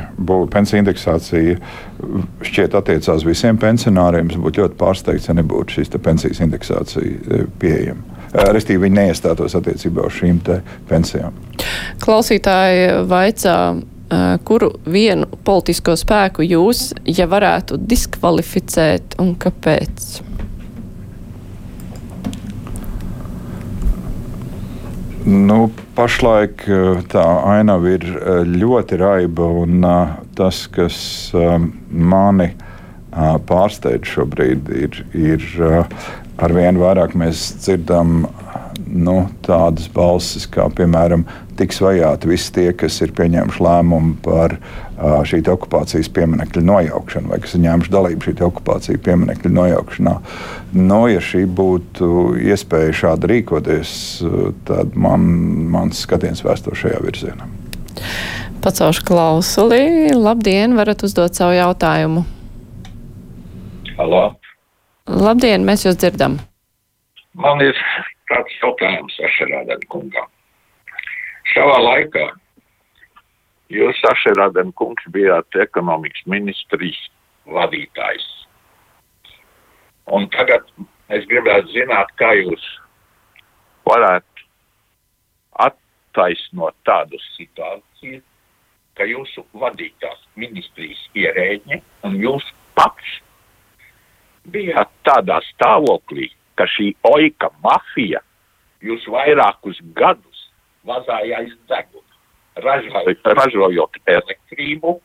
[0.52, 1.58] pensiju indeksācija
[2.42, 4.32] šķiet attiecās visiem pensionāriem.
[4.32, 8.18] Es būtu ļoti pārsteigts, ja nebūtu šīs pensijas indeksācija e, pieejama.
[8.32, 10.40] E, restīvi viņi neiestātos attiecībā uz šīm
[10.90, 11.36] pensijām.
[12.02, 20.22] Klausītāji vaicā, e, kuru vienu politisko spēku jūs, ja varētu diskvalificēt un kāpēc?
[25.22, 30.96] Nu, pašlaik eh, tā ainava ir eh, ļoti raiba, un eh, tas, kas
[31.92, 32.48] mani
[33.12, 35.44] pārsteidz šobrīd, ir, ir
[36.40, 38.24] arvien vairāk mēs dzirdam
[38.88, 41.26] nu, tādas balsis, kā piemēram,
[41.60, 44.56] tiks vajāti visi tie, kas ir pieņēmuši lēmumu par
[45.02, 50.14] šī okupācijas pieminiektu nojaukšanu, vai kas ir ņēmuši dalību šī okupācijas pieminiektu nojaukšanā.
[50.78, 53.94] Nu, ja šī būtu iespēja šādi rīkoties,
[54.68, 55.26] tad man,
[55.72, 57.48] mans skatiens vēsto šajā virzienā.
[58.62, 60.12] Pacaušu klausuli.
[60.14, 62.22] Labdien, varat uzdot savu jautājumu.
[63.98, 64.22] Halo.
[65.10, 66.38] Labdien, mēs jūs dzirdam.
[67.34, 67.74] Man ir
[68.30, 70.28] tāds jautājums Ašerādēm kungam.
[71.52, 72.28] Savā laikā
[73.76, 77.00] jūs, Ašerādēm kungs, bijāt ekonomikas ministrijas
[77.48, 78.26] vadītājs.
[80.12, 80.66] Un tagad
[81.14, 82.64] es gribētu zināt, kā jūs
[83.86, 84.46] varētu
[85.66, 88.20] attaisnot tādu situāciju,
[88.98, 92.44] ka jūsu vadītās ministrijas ierēģi un jūs
[92.76, 93.18] pats
[94.52, 98.20] bijāt tādā stāvoklī, ka šī oika mafija
[98.82, 100.48] jūs vairākus gadus
[100.86, 102.11] vazāja aiz deguna,
[102.60, 104.98] ražojot elektrību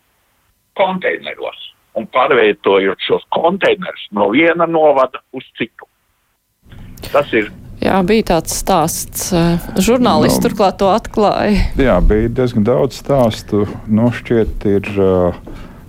[0.77, 1.63] konteineros
[1.97, 5.87] un pārvietojot šos konteinerus no viena novada uz citu.
[7.11, 9.27] Tas ir Jā, bija tāds stāsts.
[9.85, 11.67] Žurnālisti no, turklāt to atklāja.
[11.77, 13.67] Jā, bija diezgan daudz stāstu.
[13.85, 15.37] Nu, šķiet, ir uh,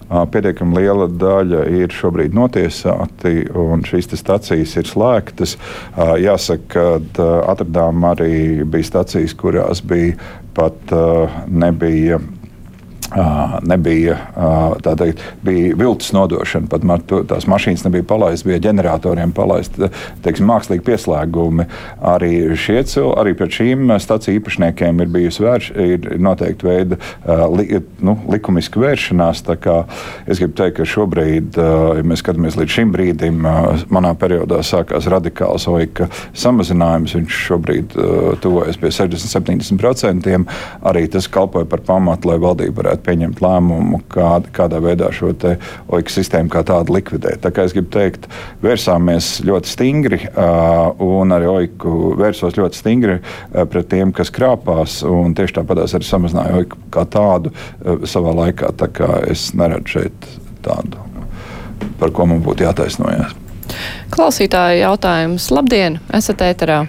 [0.08, 5.56] Pietiekami liela daļa ir šobrīd notiesāti, un šīs stacijas ir slēgtas.
[5.98, 10.16] Jāsaka, ka atradām arī bija stacijas, kurās bija
[10.56, 10.96] pat
[11.48, 12.22] nebija
[13.68, 14.16] nebija
[14.84, 16.68] tā teikt, bija viltus nodošana.
[16.70, 16.84] Pat
[17.30, 19.88] tās mašīnas nebija palaistas, bija ģeneratoriem palaista
[20.24, 21.68] teiksim, mākslīgi pieslēgumi.
[22.04, 22.32] Arī,
[22.88, 26.98] cil, arī pret šīm staciju īpašniekiem ir bijusi vērš, ir noteikti veida
[27.54, 29.44] li, nu, likumiska vēršanās.
[30.28, 33.40] Es gribu teikt, ka šobrīd, ja mēs skatāmies līdz šim brīdim,
[33.94, 37.16] manā periodā sākās radikāls oika samazinājums.
[37.18, 37.96] Viņš šobrīd
[38.44, 40.38] tuvojas pie 60-70%.
[40.88, 45.32] Arī tas kalpoja par pamatu, lai valdība varētu varētu pieņemt lēmumu, kā, kādā veidā šo
[45.88, 47.40] OIK sistēmu kā tādu likvidēt.
[47.42, 48.28] Tā kā es gribu teikt,
[48.62, 50.28] vērsāmies ļoti stingri,
[50.98, 51.84] un arī OIK
[52.18, 53.20] vērsos ļoti stingri
[53.52, 57.52] pret tiem, kas krāpās, un tieši tāpat arī samazināja OIK kā tādu
[58.04, 58.72] savā laikā.
[58.76, 60.30] Tā kā es neredzu šeit
[60.62, 60.98] tādu,
[61.98, 63.34] par ko man būtu jātaisnojas.
[64.10, 65.50] Klausītāja jautājums.
[65.52, 66.86] Labdien, esat ēterā!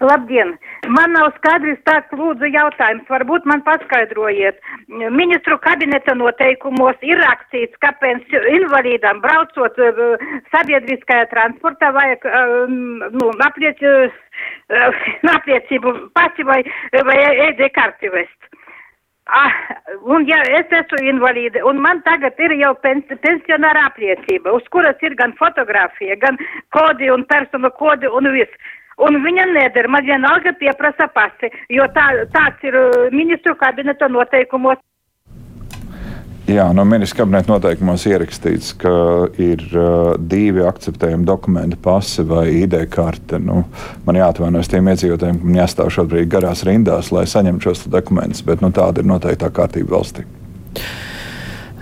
[0.00, 0.56] Labdien!
[0.88, 4.60] Man nav skaidrs tāds lūdzu jautājums, varbūt man paskaidrojiet.
[4.88, 7.92] Ministru kabineta noteikumos ir rakstīts, ka
[8.54, 10.00] invalīdam braucot uh,
[10.54, 12.64] sabiedriskajā transportā vajag uh,
[13.12, 15.02] nu, apliec, uh,
[15.36, 16.62] apliecību pasi vai,
[17.10, 17.18] vai
[17.48, 18.36] ED karti vest.
[19.28, 19.52] Ah,
[20.08, 24.96] un ja es esmu invalīde, un man tagad ir jau pens pensionāra apliecība, uz kuras
[25.04, 26.40] ir gan fotografija, gan
[26.72, 28.72] kodi un personu kodi un viss
[29.04, 29.88] un viņa neder.
[29.90, 34.80] Man vienalga pieprasa pasi, jo tā, tāds ir uh, ministru kabineta noteikumos.
[36.48, 38.92] Jā, no ministra kabineta noteikumos ierakstīts, ka
[39.36, 43.40] ir uh, divi akceptējami dokumenti, pasi vai ID karte.
[43.42, 43.66] Nu,
[44.06, 48.64] man jāatvainojas tiem iedzīvotājiem, ka man jāstāv šobrīd garās rindās, lai saņemtu šos dokumentus, bet
[48.64, 50.24] nu, tāda ir noteiktā kārtība valstī.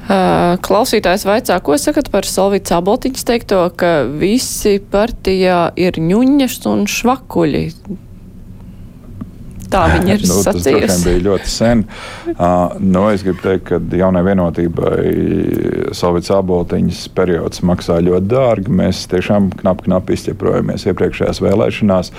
[0.06, 7.64] Klausītājs vaicā, ko sakat par Solvīts Abotiņas teikto, ka visi partijā ir ņuņas un švakuļi.
[9.72, 10.86] Tā viņa ir nu, sacījusi.
[10.86, 11.84] Tas bija ļoti sen.
[12.34, 18.74] Uh, nu, es gribu teikt, ka jaunai vienotībai Sovjets aboltiņas periods maksā ļoti dārgi.
[18.80, 22.12] Mēs tiešām knapi, knapi izķeprojamies iepriekšējās vēlēšanās.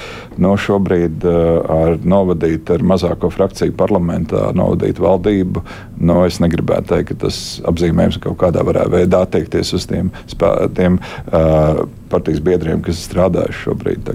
[0.43, 5.63] Nu, šobrīd uh, ar novadīt ar mazāko frakciju parlamentā, novadīt valdību,
[6.01, 10.99] nu, es negribētu teikt, ka tas apzīmējums kaut kādā veidā attiekties uz tiem, spā, tiem
[10.99, 14.13] uh, partijas biedriem, kas strādājuši šobrīd.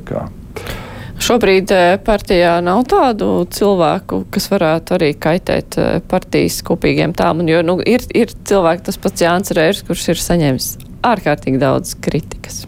[1.22, 7.44] Šobrīd eh, partijā nav tādu cilvēku, kas varētu arī kaitēt eh, partijas kopīgiem tām.
[7.46, 10.68] Jo nu, ir, ir cilvēki, tas pats Jānis Rērs, kurš ir saņēmis
[11.12, 12.64] ārkārtīgi daudz kritikas.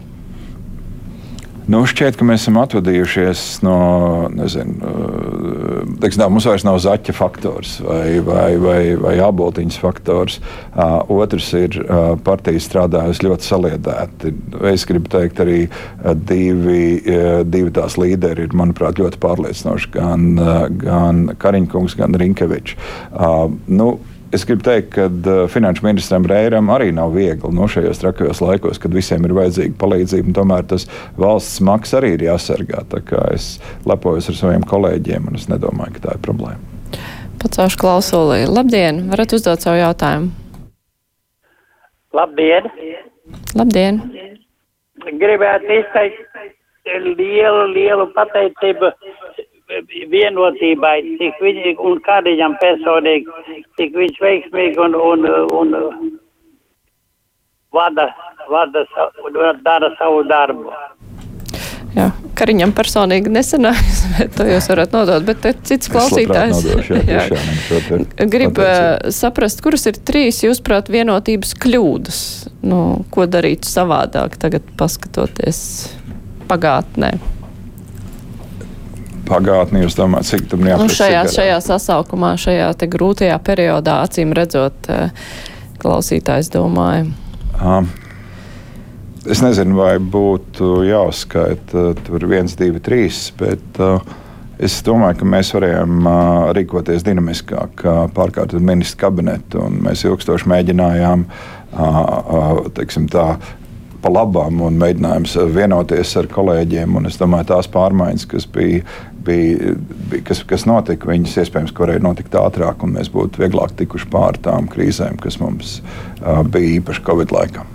[1.65, 3.77] Nu, šķiet, ka mēs esam atvadījušies no,
[4.29, 4.91] nezinu,
[5.97, 10.37] teiksim, tā, mums vairs nav zaķa faktors vai, vai, vai, vai aboltiņas faktors.
[10.75, 14.33] Uh, otrs ir uh, partija strādājusi ļoti saliedēti.
[14.69, 15.59] Es gribu teikt, arī
[16.29, 17.01] divi,
[17.49, 19.93] divi tās līderi ir, manuprāt, ļoti pārliecinoši.
[19.95, 20.27] Gan,
[20.81, 22.77] gan Kariņkungs, gan Rinkevičs.
[23.73, 23.95] Nu,
[24.35, 28.79] Es gribu teikt, ka uh, finanšu ministram Reiram arī nav viegli no šajos trakajos laikos,
[28.83, 30.33] kad visiem ir vajadzīga palīdzība.
[30.35, 32.83] Tomēr tas valsts maks arī ir jāsargā.
[33.31, 33.53] Es
[33.87, 36.59] lepojos ar saviem kolēģiem, un es nedomāju, ka tā ir problēma.
[37.39, 38.41] Pacaušu klausulī.
[38.49, 39.05] Labdien!
[39.11, 40.33] Varat uzdot savu jautājumu?
[42.15, 42.67] Labdien!
[43.55, 44.01] Labdien!
[45.05, 46.25] Gribētu izteikt
[47.19, 48.91] lielu, lielu pateicību
[50.11, 55.25] vienotībai, cik viņi un kādiem personīgi, cik viņš veiksmīgi un, un,
[55.59, 55.73] un
[57.73, 58.09] vada,
[58.49, 58.85] vada,
[59.63, 60.71] dara savu darbu.
[61.95, 65.23] Jā, Kariņam personīgi nesanāks, bet to jūs varat nodot.
[65.27, 66.65] Bet cits klausītājs
[68.35, 72.19] grib uh, saprast, kuras ir trīs, jūsuprāt, vienotības kļūdas.
[72.67, 72.81] Nu,
[73.15, 75.61] ko darīt savādāk tagad, paskatoties
[76.51, 77.15] pagātnē?
[79.25, 80.87] Pagātnē jūs domājat, cik tam jāpasaka?
[80.87, 85.13] Nu, šajā, šajā sasaukumā, šajā grūtajā periodā, acīm redzot, uh,
[85.81, 87.07] klausītājs domāja.
[87.59, 87.93] Um.
[89.25, 93.97] Es nezinu, vai būtu jāuzskaita tur viens, divi, trīs, bet uh,
[94.61, 96.17] es domāju, ka mēs varējām uh,
[96.53, 99.65] rīkoties dinamiskāk, uh, pārkārtot ministru kabinetu.
[99.81, 102.61] Mēs ilgstoši mēģinājām uh, uh,
[103.09, 103.25] tā,
[104.05, 105.25] pa labām un mēģinājām
[105.55, 106.99] vienoties ar kolēģiem.
[107.09, 108.83] Es domāju, tās pārmaiņas, kas bija,
[109.25, 109.73] bija,
[110.11, 114.43] bija kas, kas notika, viņas iespējams varēja notikt ātrāk, un mēs būtu vieglāk tikuši pāri
[114.45, 117.65] tām krīzēm, kas mums uh, bija īpaši Covid laikā.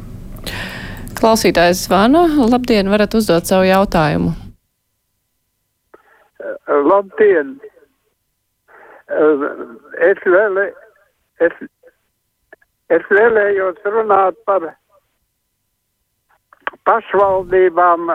[1.18, 2.28] Klausītājs zvana.
[2.46, 4.30] Labdien, varat uzdot savu jautājumu.
[6.70, 7.56] Labdien!
[9.10, 10.68] Es, vēlē,
[11.42, 11.56] es,
[12.94, 14.70] es vēlējos runāt par
[16.90, 18.10] pašvaldībām,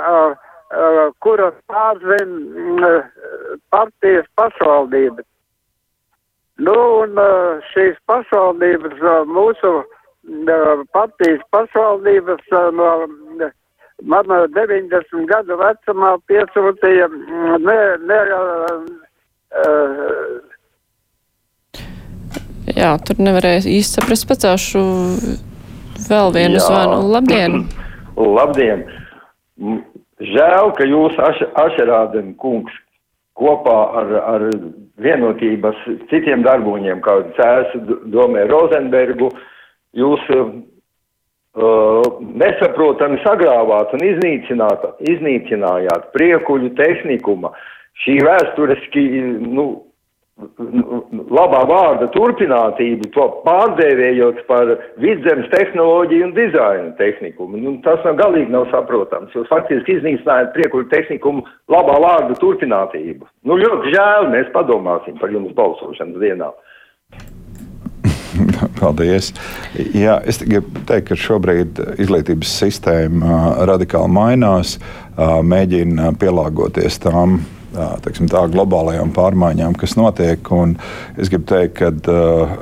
[1.23, 2.91] kuras pārzina
[3.71, 5.27] partijas pašvaldības.
[6.65, 7.19] Nu, un
[7.71, 9.71] šīs pašvaldības mūsu
[10.95, 12.43] partijas pašvaldības
[12.79, 12.89] no
[14.03, 17.07] man 90 gadu vecumā piesūtīja
[17.63, 17.77] ne,
[18.09, 18.81] ne, uh,
[22.75, 24.81] Jā, tur nevarēja īsti saprast, pacēšu
[26.09, 26.65] vēl vienu Jā.
[26.67, 26.99] zvanu.
[27.13, 27.61] Labdien!
[28.15, 28.85] Labdien!
[30.25, 31.15] Žēl, ka jūs,
[31.59, 32.71] Ašerādien kungs,
[33.35, 34.45] kopā ar, ar
[35.03, 37.81] vienotības citiem darboņiem, kā Cēsu
[38.13, 39.27] domē Rozenbergu,
[39.95, 40.53] jūs uh,
[42.39, 47.51] nesaprotami sagrāvāt un iznīcinājāt priekuļu tehnikuma,
[48.05, 49.03] šī vēsturiski
[49.43, 49.67] nu,
[50.35, 57.61] labā vārda turpinātību, to pārdēvējot par vidzemes tehnoloģiju un dizaina tehnikumu.
[57.61, 59.31] Nu, tas nav galīgi nav saprotams.
[59.35, 63.23] Jūs faktiski iznīcinājāt priekuļu tehnikumu labā vārda turpinātību.
[63.47, 66.51] Nu, ļoti žēl, mēs padomāsim par jums balsošanas dienā.
[68.81, 69.31] Paldies.
[69.95, 74.75] Jā, es gribu teikt, ka šobrīd izglītības sistēma radikāli mainās,
[75.15, 77.39] mēģina pielāgoties tām
[78.05, 80.51] teiksim, tā, globālajām pārmaiņām, kas notiek.
[81.19, 82.55] Es gribu teikt, ka uh,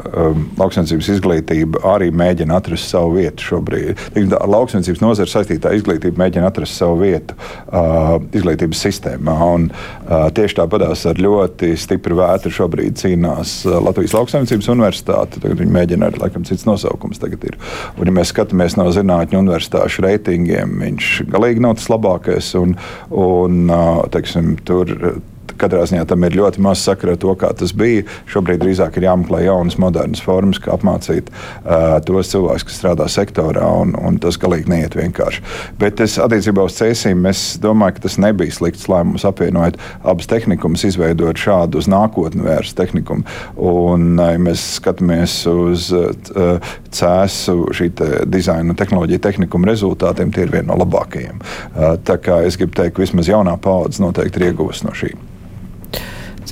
[0.59, 3.97] lauksaimniecības izglītība arī mēģina atrast savu vietu šobrīd.
[4.15, 9.37] Teiksim, ar lauksaimniecības nozari saistītā izglītība mēģina atrast savu vietu uh, izglītības sistēmā.
[9.53, 15.41] Un, uh, tieši tāpatās ar ļoti stipru vētru šobrīd cīnās Latvijas Lauksaimniecības universitāte.
[15.43, 17.57] Tagad viņi mēģina ar laikam cits nosaukums ir.
[17.97, 22.53] Un, ja mēs skatāmies no zinātņu universitāšu reitingiem, viņš galīgi nav tas labākais.
[22.59, 22.75] Un,
[23.09, 23.71] un,
[24.13, 25.19] teiksim, tur uh,
[25.59, 28.03] katrā ziņā tam ir ļoti maz sakara ar to, kā tas bija.
[28.31, 33.65] Šobrīd drīzāk ir jāmeklē jaunas, modernas formas, kā apmācīt uh, tos cilvēkus, kas strādā sektorā,
[33.83, 35.43] un, un tas galīgi neiet vienkārši.
[35.81, 37.25] Bet es attiecībā uz cēsīm,
[37.63, 43.27] domāju, ka tas nebija slikts lēmums apvienojot abas tehnikumus, izveidot šādu uz nākotni vērstu tehnikumu.
[43.57, 50.47] Un, ja mēs skatāmies uz uh, cēsu šī te dizaina un tehnoloģija tehnikuma rezultātiem, tie
[50.47, 51.43] ir vieni no labākajiem.
[51.43, 55.13] Uh, tā kā es gribu teikt, ka vismaz jaunā paudze noteikti ir ieguvusi no šī.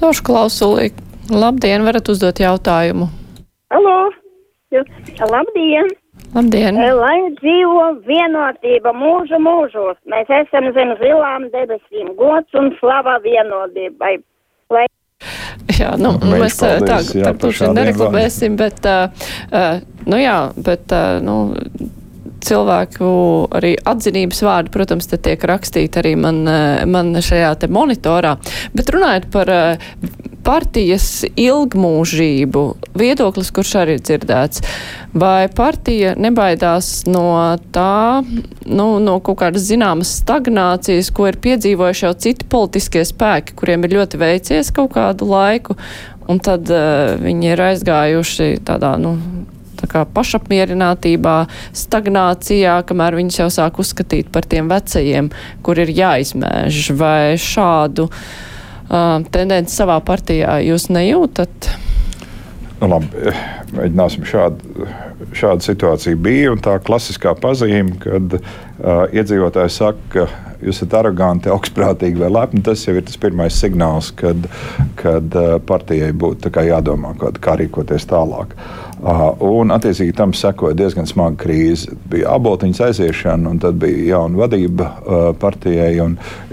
[0.02, 0.89] Cauršu klausulī.
[1.30, 3.06] Labdien, varat uzdot jautājumu.
[3.70, 3.97] Halo!
[4.74, 5.91] Labdien!
[6.34, 6.80] Labdien!
[6.97, 14.16] Lai dzīvo vienotība mūžu mūžos, mēs esam zem zilām debesīm, gods un slava vienotībai.
[14.74, 14.88] Lai...
[15.78, 20.38] Jā, nu, mēs paldies, tā, jā, tā tuši šādiem nereklamēsim, bet, uh, uh, nu jā,
[20.58, 21.38] bet, uh, nu,
[22.45, 23.11] cilvēku
[23.57, 28.37] arī atzinības vārdi, protams, te tiek rakstīti arī man, eh, man šajā te monitorā.
[28.75, 29.89] Bet runājot par eh,
[30.43, 32.63] partijas ilgmūžību,
[32.97, 34.63] viedoklis, kurš arī ir dzirdēts,
[35.13, 38.23] vai partija nebaidās no tā,
[38.65, 43.99] nu, no kaut kādas zināmas stagnācijas, ko ir piedzīvojuši jau citi politiskie spēki, kuriem ir
[43.99, 45.77] ļoti veicies kaut kādu laiku,
[46.31, 49.17] un tad uh, viņi ir aizgājuši tādā, nu,
[49.89, 51.36] pašapmierinātībā,
[51.77, 55.32] stagnācijā, kamēr viņus jau sāk uzskatīt par tiem vecajiem,
[55.65, 56.91] kur ir jāizmēž.
[56.99, 61.71] Vai šādu uh, tendenci savā partijā jūs nejūtat?
[62.82, 63.29] Nu, labi,
[63.77, 64.88] mēģināsim šādu,
[65.38, 66.55] šādu situāciju bija.
[66.65, 72.88] Tā klasiskā pazīme, kad uh, iedzīvotājs saka, ka jūs esat aroganti, augstprātīgi vai lepni, tas
[72.88, 74.49] jau ir tas pirmais signāls, kad,
[74.97, 78.57] kad uh, partijai būtu jādomā, kā rīkoties tālāk.
[78.57, 81.95] Uh, un, attiecīgi, tam sekoja diezgan smaga krīze.
[82.12, 85.95] Bija aboltiņas aiziešana, un tad bija jauna vadība uh, partijai.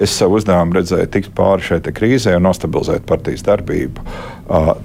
[0.00, 4.04] Es savu uzdevumu redzēju tikt pāri šai krīzē un nostabilizēt partijas darbību.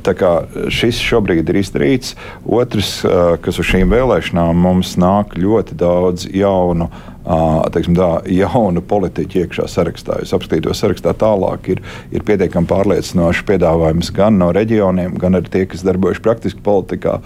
[0.03, 0.31] Tā kā
[0.73, 2.17] šis šobrīd ir izdarīts.
[2.43, 2.97] Otrs,
[3.43, 6.89] kas uz šīm vēlēšanām mums nāk ļoti daudz jaunu.
[7.23, 10.17] Teiksim, tā, jaunu politiķu iekšā sarakstā.
[10.25, 15.51] Es apskatīju to sarakstā tālāk, ir, ir pietiekami pārliecinoši piedāvājums gan no reģioniem, gan arī
[15.53, 17.21] tie, kas darbojas praktiski politikā.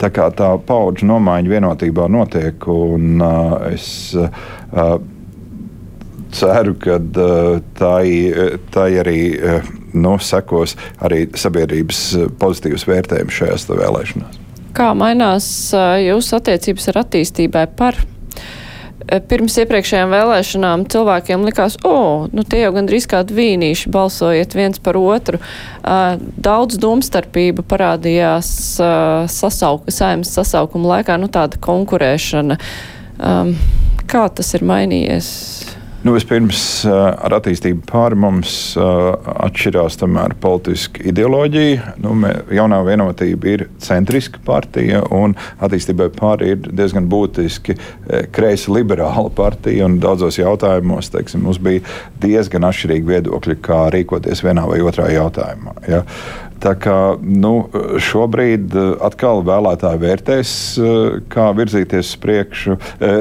[0.00, 3.88] Tā kā tā paudžu nomaiņa vienotībā notiek, un uh, es
[4.20, 4.98] uh,
[6.36, 7.96] ceru, ka uh, tā,
[8.74, 9.20] tā arī.
[9.38, 12.02] Uh, nu, sekos arī sabiedrības
[12.38, 14.36] pozitīvs vērtējums šajās vēlēšanās.
[14.76, 15.48] Kā mainās
[16.04, 17.96] jūsu attiecības ar attīstībai par?
[19.08, 24.82] Pirms iepriekšējām vēlēšanām cilvēkiem likās, o, oh, nu tie jau gandrīz kādi vīnīši balsojiet viens
[24.84, 25.40] par otru.
[26.44, 28.50] Daudz domstarpība parādījās
[29.32, 32.60] sasauk, saimnes sasaukuma laikā, nu tāda konkurēšana.
[34.08, 35.32] Kā tas ir mainījies?
[36.02, 41.96] Nu, vispirms eh, ar attīstību pāri mums eh, atšķirās tomēr politiska ideoloģija.
[42.04, 48.76] Nu, mē, jaunā vienotība ir centriska partija, un attīstībai pāri ir diezgan būtiski eh, kreisa
[48.76, 49.90] liberāla partija.
[49.98, 51.82] Daudzos jautājumos teiksim, mums bija
[52.22, 55.80] diezgan atšķirīgi viedokļi, kā rīkoties vienā vai otrā jautājumā.
[55.90, 56.04] Ja?
[56.62, 57.52] Tā kā nu,
[58.02, 60.54] šobrīd atkal vēlētāji vērtēs,
[61.30, 62.78] kā virzīties uz priekšu,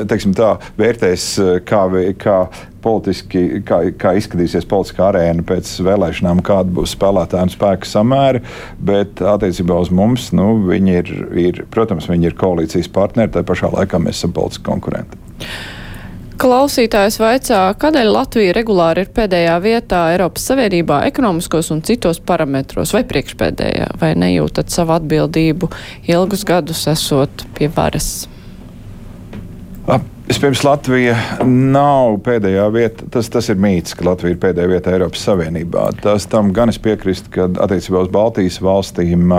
[0.09, 1.27] teiksim tā, vērtēs,
[1.67, 1.83] kā,
[2.21, 2.37] kā
[2.87, 8.43] politiski, kā, kā izskatīsies politiskā arēna pēc vēlēšanām, kāda būs spēlētāju un spēku samēri.
[8.89, 11.13] Bet attiecībā uz mums, nu, viņi ir,
[11.47, 15.19] ir, protams, viņi ir koalīcijas partneri, tā pašā laikā mēs esam politiski konkurenti.
[16.37, 23.01] Klausītājs vaicā, kādēļ Latvija regulāri ir pēdējā vietā Eiropas Savienībā ekonomiskos un citos parametros, vai
[23.09, 25.71] priekšpēdējā, vai nejūtat savu atbildību
[26.13, 28.11] ilgus gadus esot pie varas?
[29.89, 31.13] Ap Vispirms Latvija
[31.47, 33.05] nav pēdējā vieta.
[33.13, 35.85] Tas, tas ir mīts, ka Latvija ir pēdējā vietā Eiropas Savienībā.
[36.03, 39.31] Tas tam gan es piekrītu, ka attiecībā uz Baltijas valstīm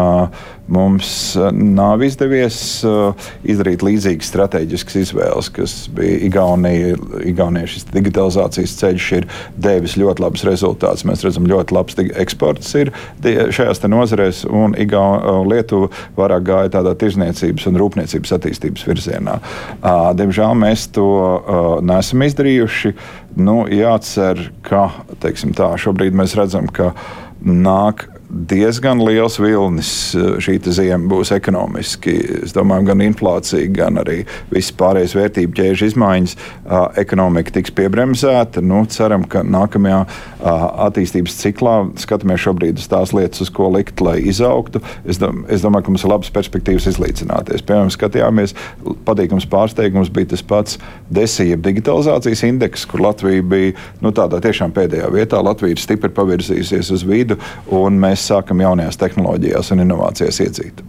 [0.69, 1.11] mums
[1.53, 2.59] nav izdevies
[3.45, 6.97] izdarīt līdzīgas strateģiskas izvēles, kas bija Igaunija.
[7.29, 9.29] Igaunija šis digitalizācijas ceļš ir
[9.61, 11.05] devis ļoti labus rezultātus.
[11.09, 17.69] Mēs redzam, ļoti labs eksports ir šajās nozarēs, un Igaunija, Lietuva vairāk gāja tādā tirzniecības
[17.69, 19.39] un rūpniecības attīstības virzienā.
[20.17, 22.95] Diemžēl mēs mēs to uh, nesam izdarījuši.
[23.39, 24.89] Nu, jācer, ka
[25.55, 26.93] tā, šobrīd mēs redzam, ka
[27.43, 32.15] nāk diezgan liels vilnis eh, šī ziema būs ekonomiski.
[32.45, 34.21] Es domāju, gan inflācija, gan arī
[34.53, 36.37] visas pārējās vērtību ķēžu izmaiņas.
[37.01, 38.63] Ekonomika tiks piebremzēta.
[38.65, 40.03] Nu, ceram, ka nākamajā
[40.89, 44.83] attīstības ciklā skatāmies šobrīd uz tās lietas, uz ko likt, lai izaugtu.
[45.09, 47.65] Es, dom es domāju, ka mums ir labas perspektīvas izlīdzināties.
[47.67, 48.55] Piemēram, skatījāmies,
[49.09, 50.79] patīkams pārsteigums bija tas pats
[51.15, 53.75] desīja digitalizācijas indeks, kur Latvija bija
[54.05, 55.41] nu, tādā tiešām pēdējā vietā.
[55.45, 57.39] Latvija ir stipri pavirzījusies uz vidu,
[57.75, 60.87] un mēs mēs sākam jaunajās tehnoloģijās un inovācijās iedzīt.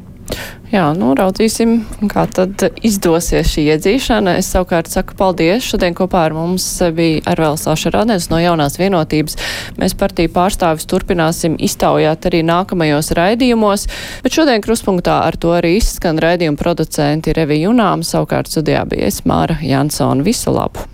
[0.69, 1.79] Jā, nu, raudzīsim,
[2.11, 4.35] kā tad izdosies šī iedzīšana.
[4.37, 5.65] Es savukārt saku paldies.
[5.65, 9.39] Šodien kopā ar mums bija Arvēls Ašarādens no jaunās vienotības.
[9.81, 13.87] Mēs partiju pārstāvis turpināsim iztaujāt arī nākamajos raidījumos,
[14.21, 19.23] bet šodien kruspunktā ar to arī izskan raidījuma producenti Revi Junām, savukārt studijā bija es
[19.25, 20.21] Māra Jansona.
[20.21, 20.85] Visu labu!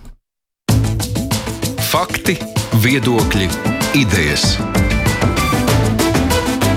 [1.91, 2.39] Fakti,
[2.79, 3.51] viedokļi,
[3.99, 4.55] idejas.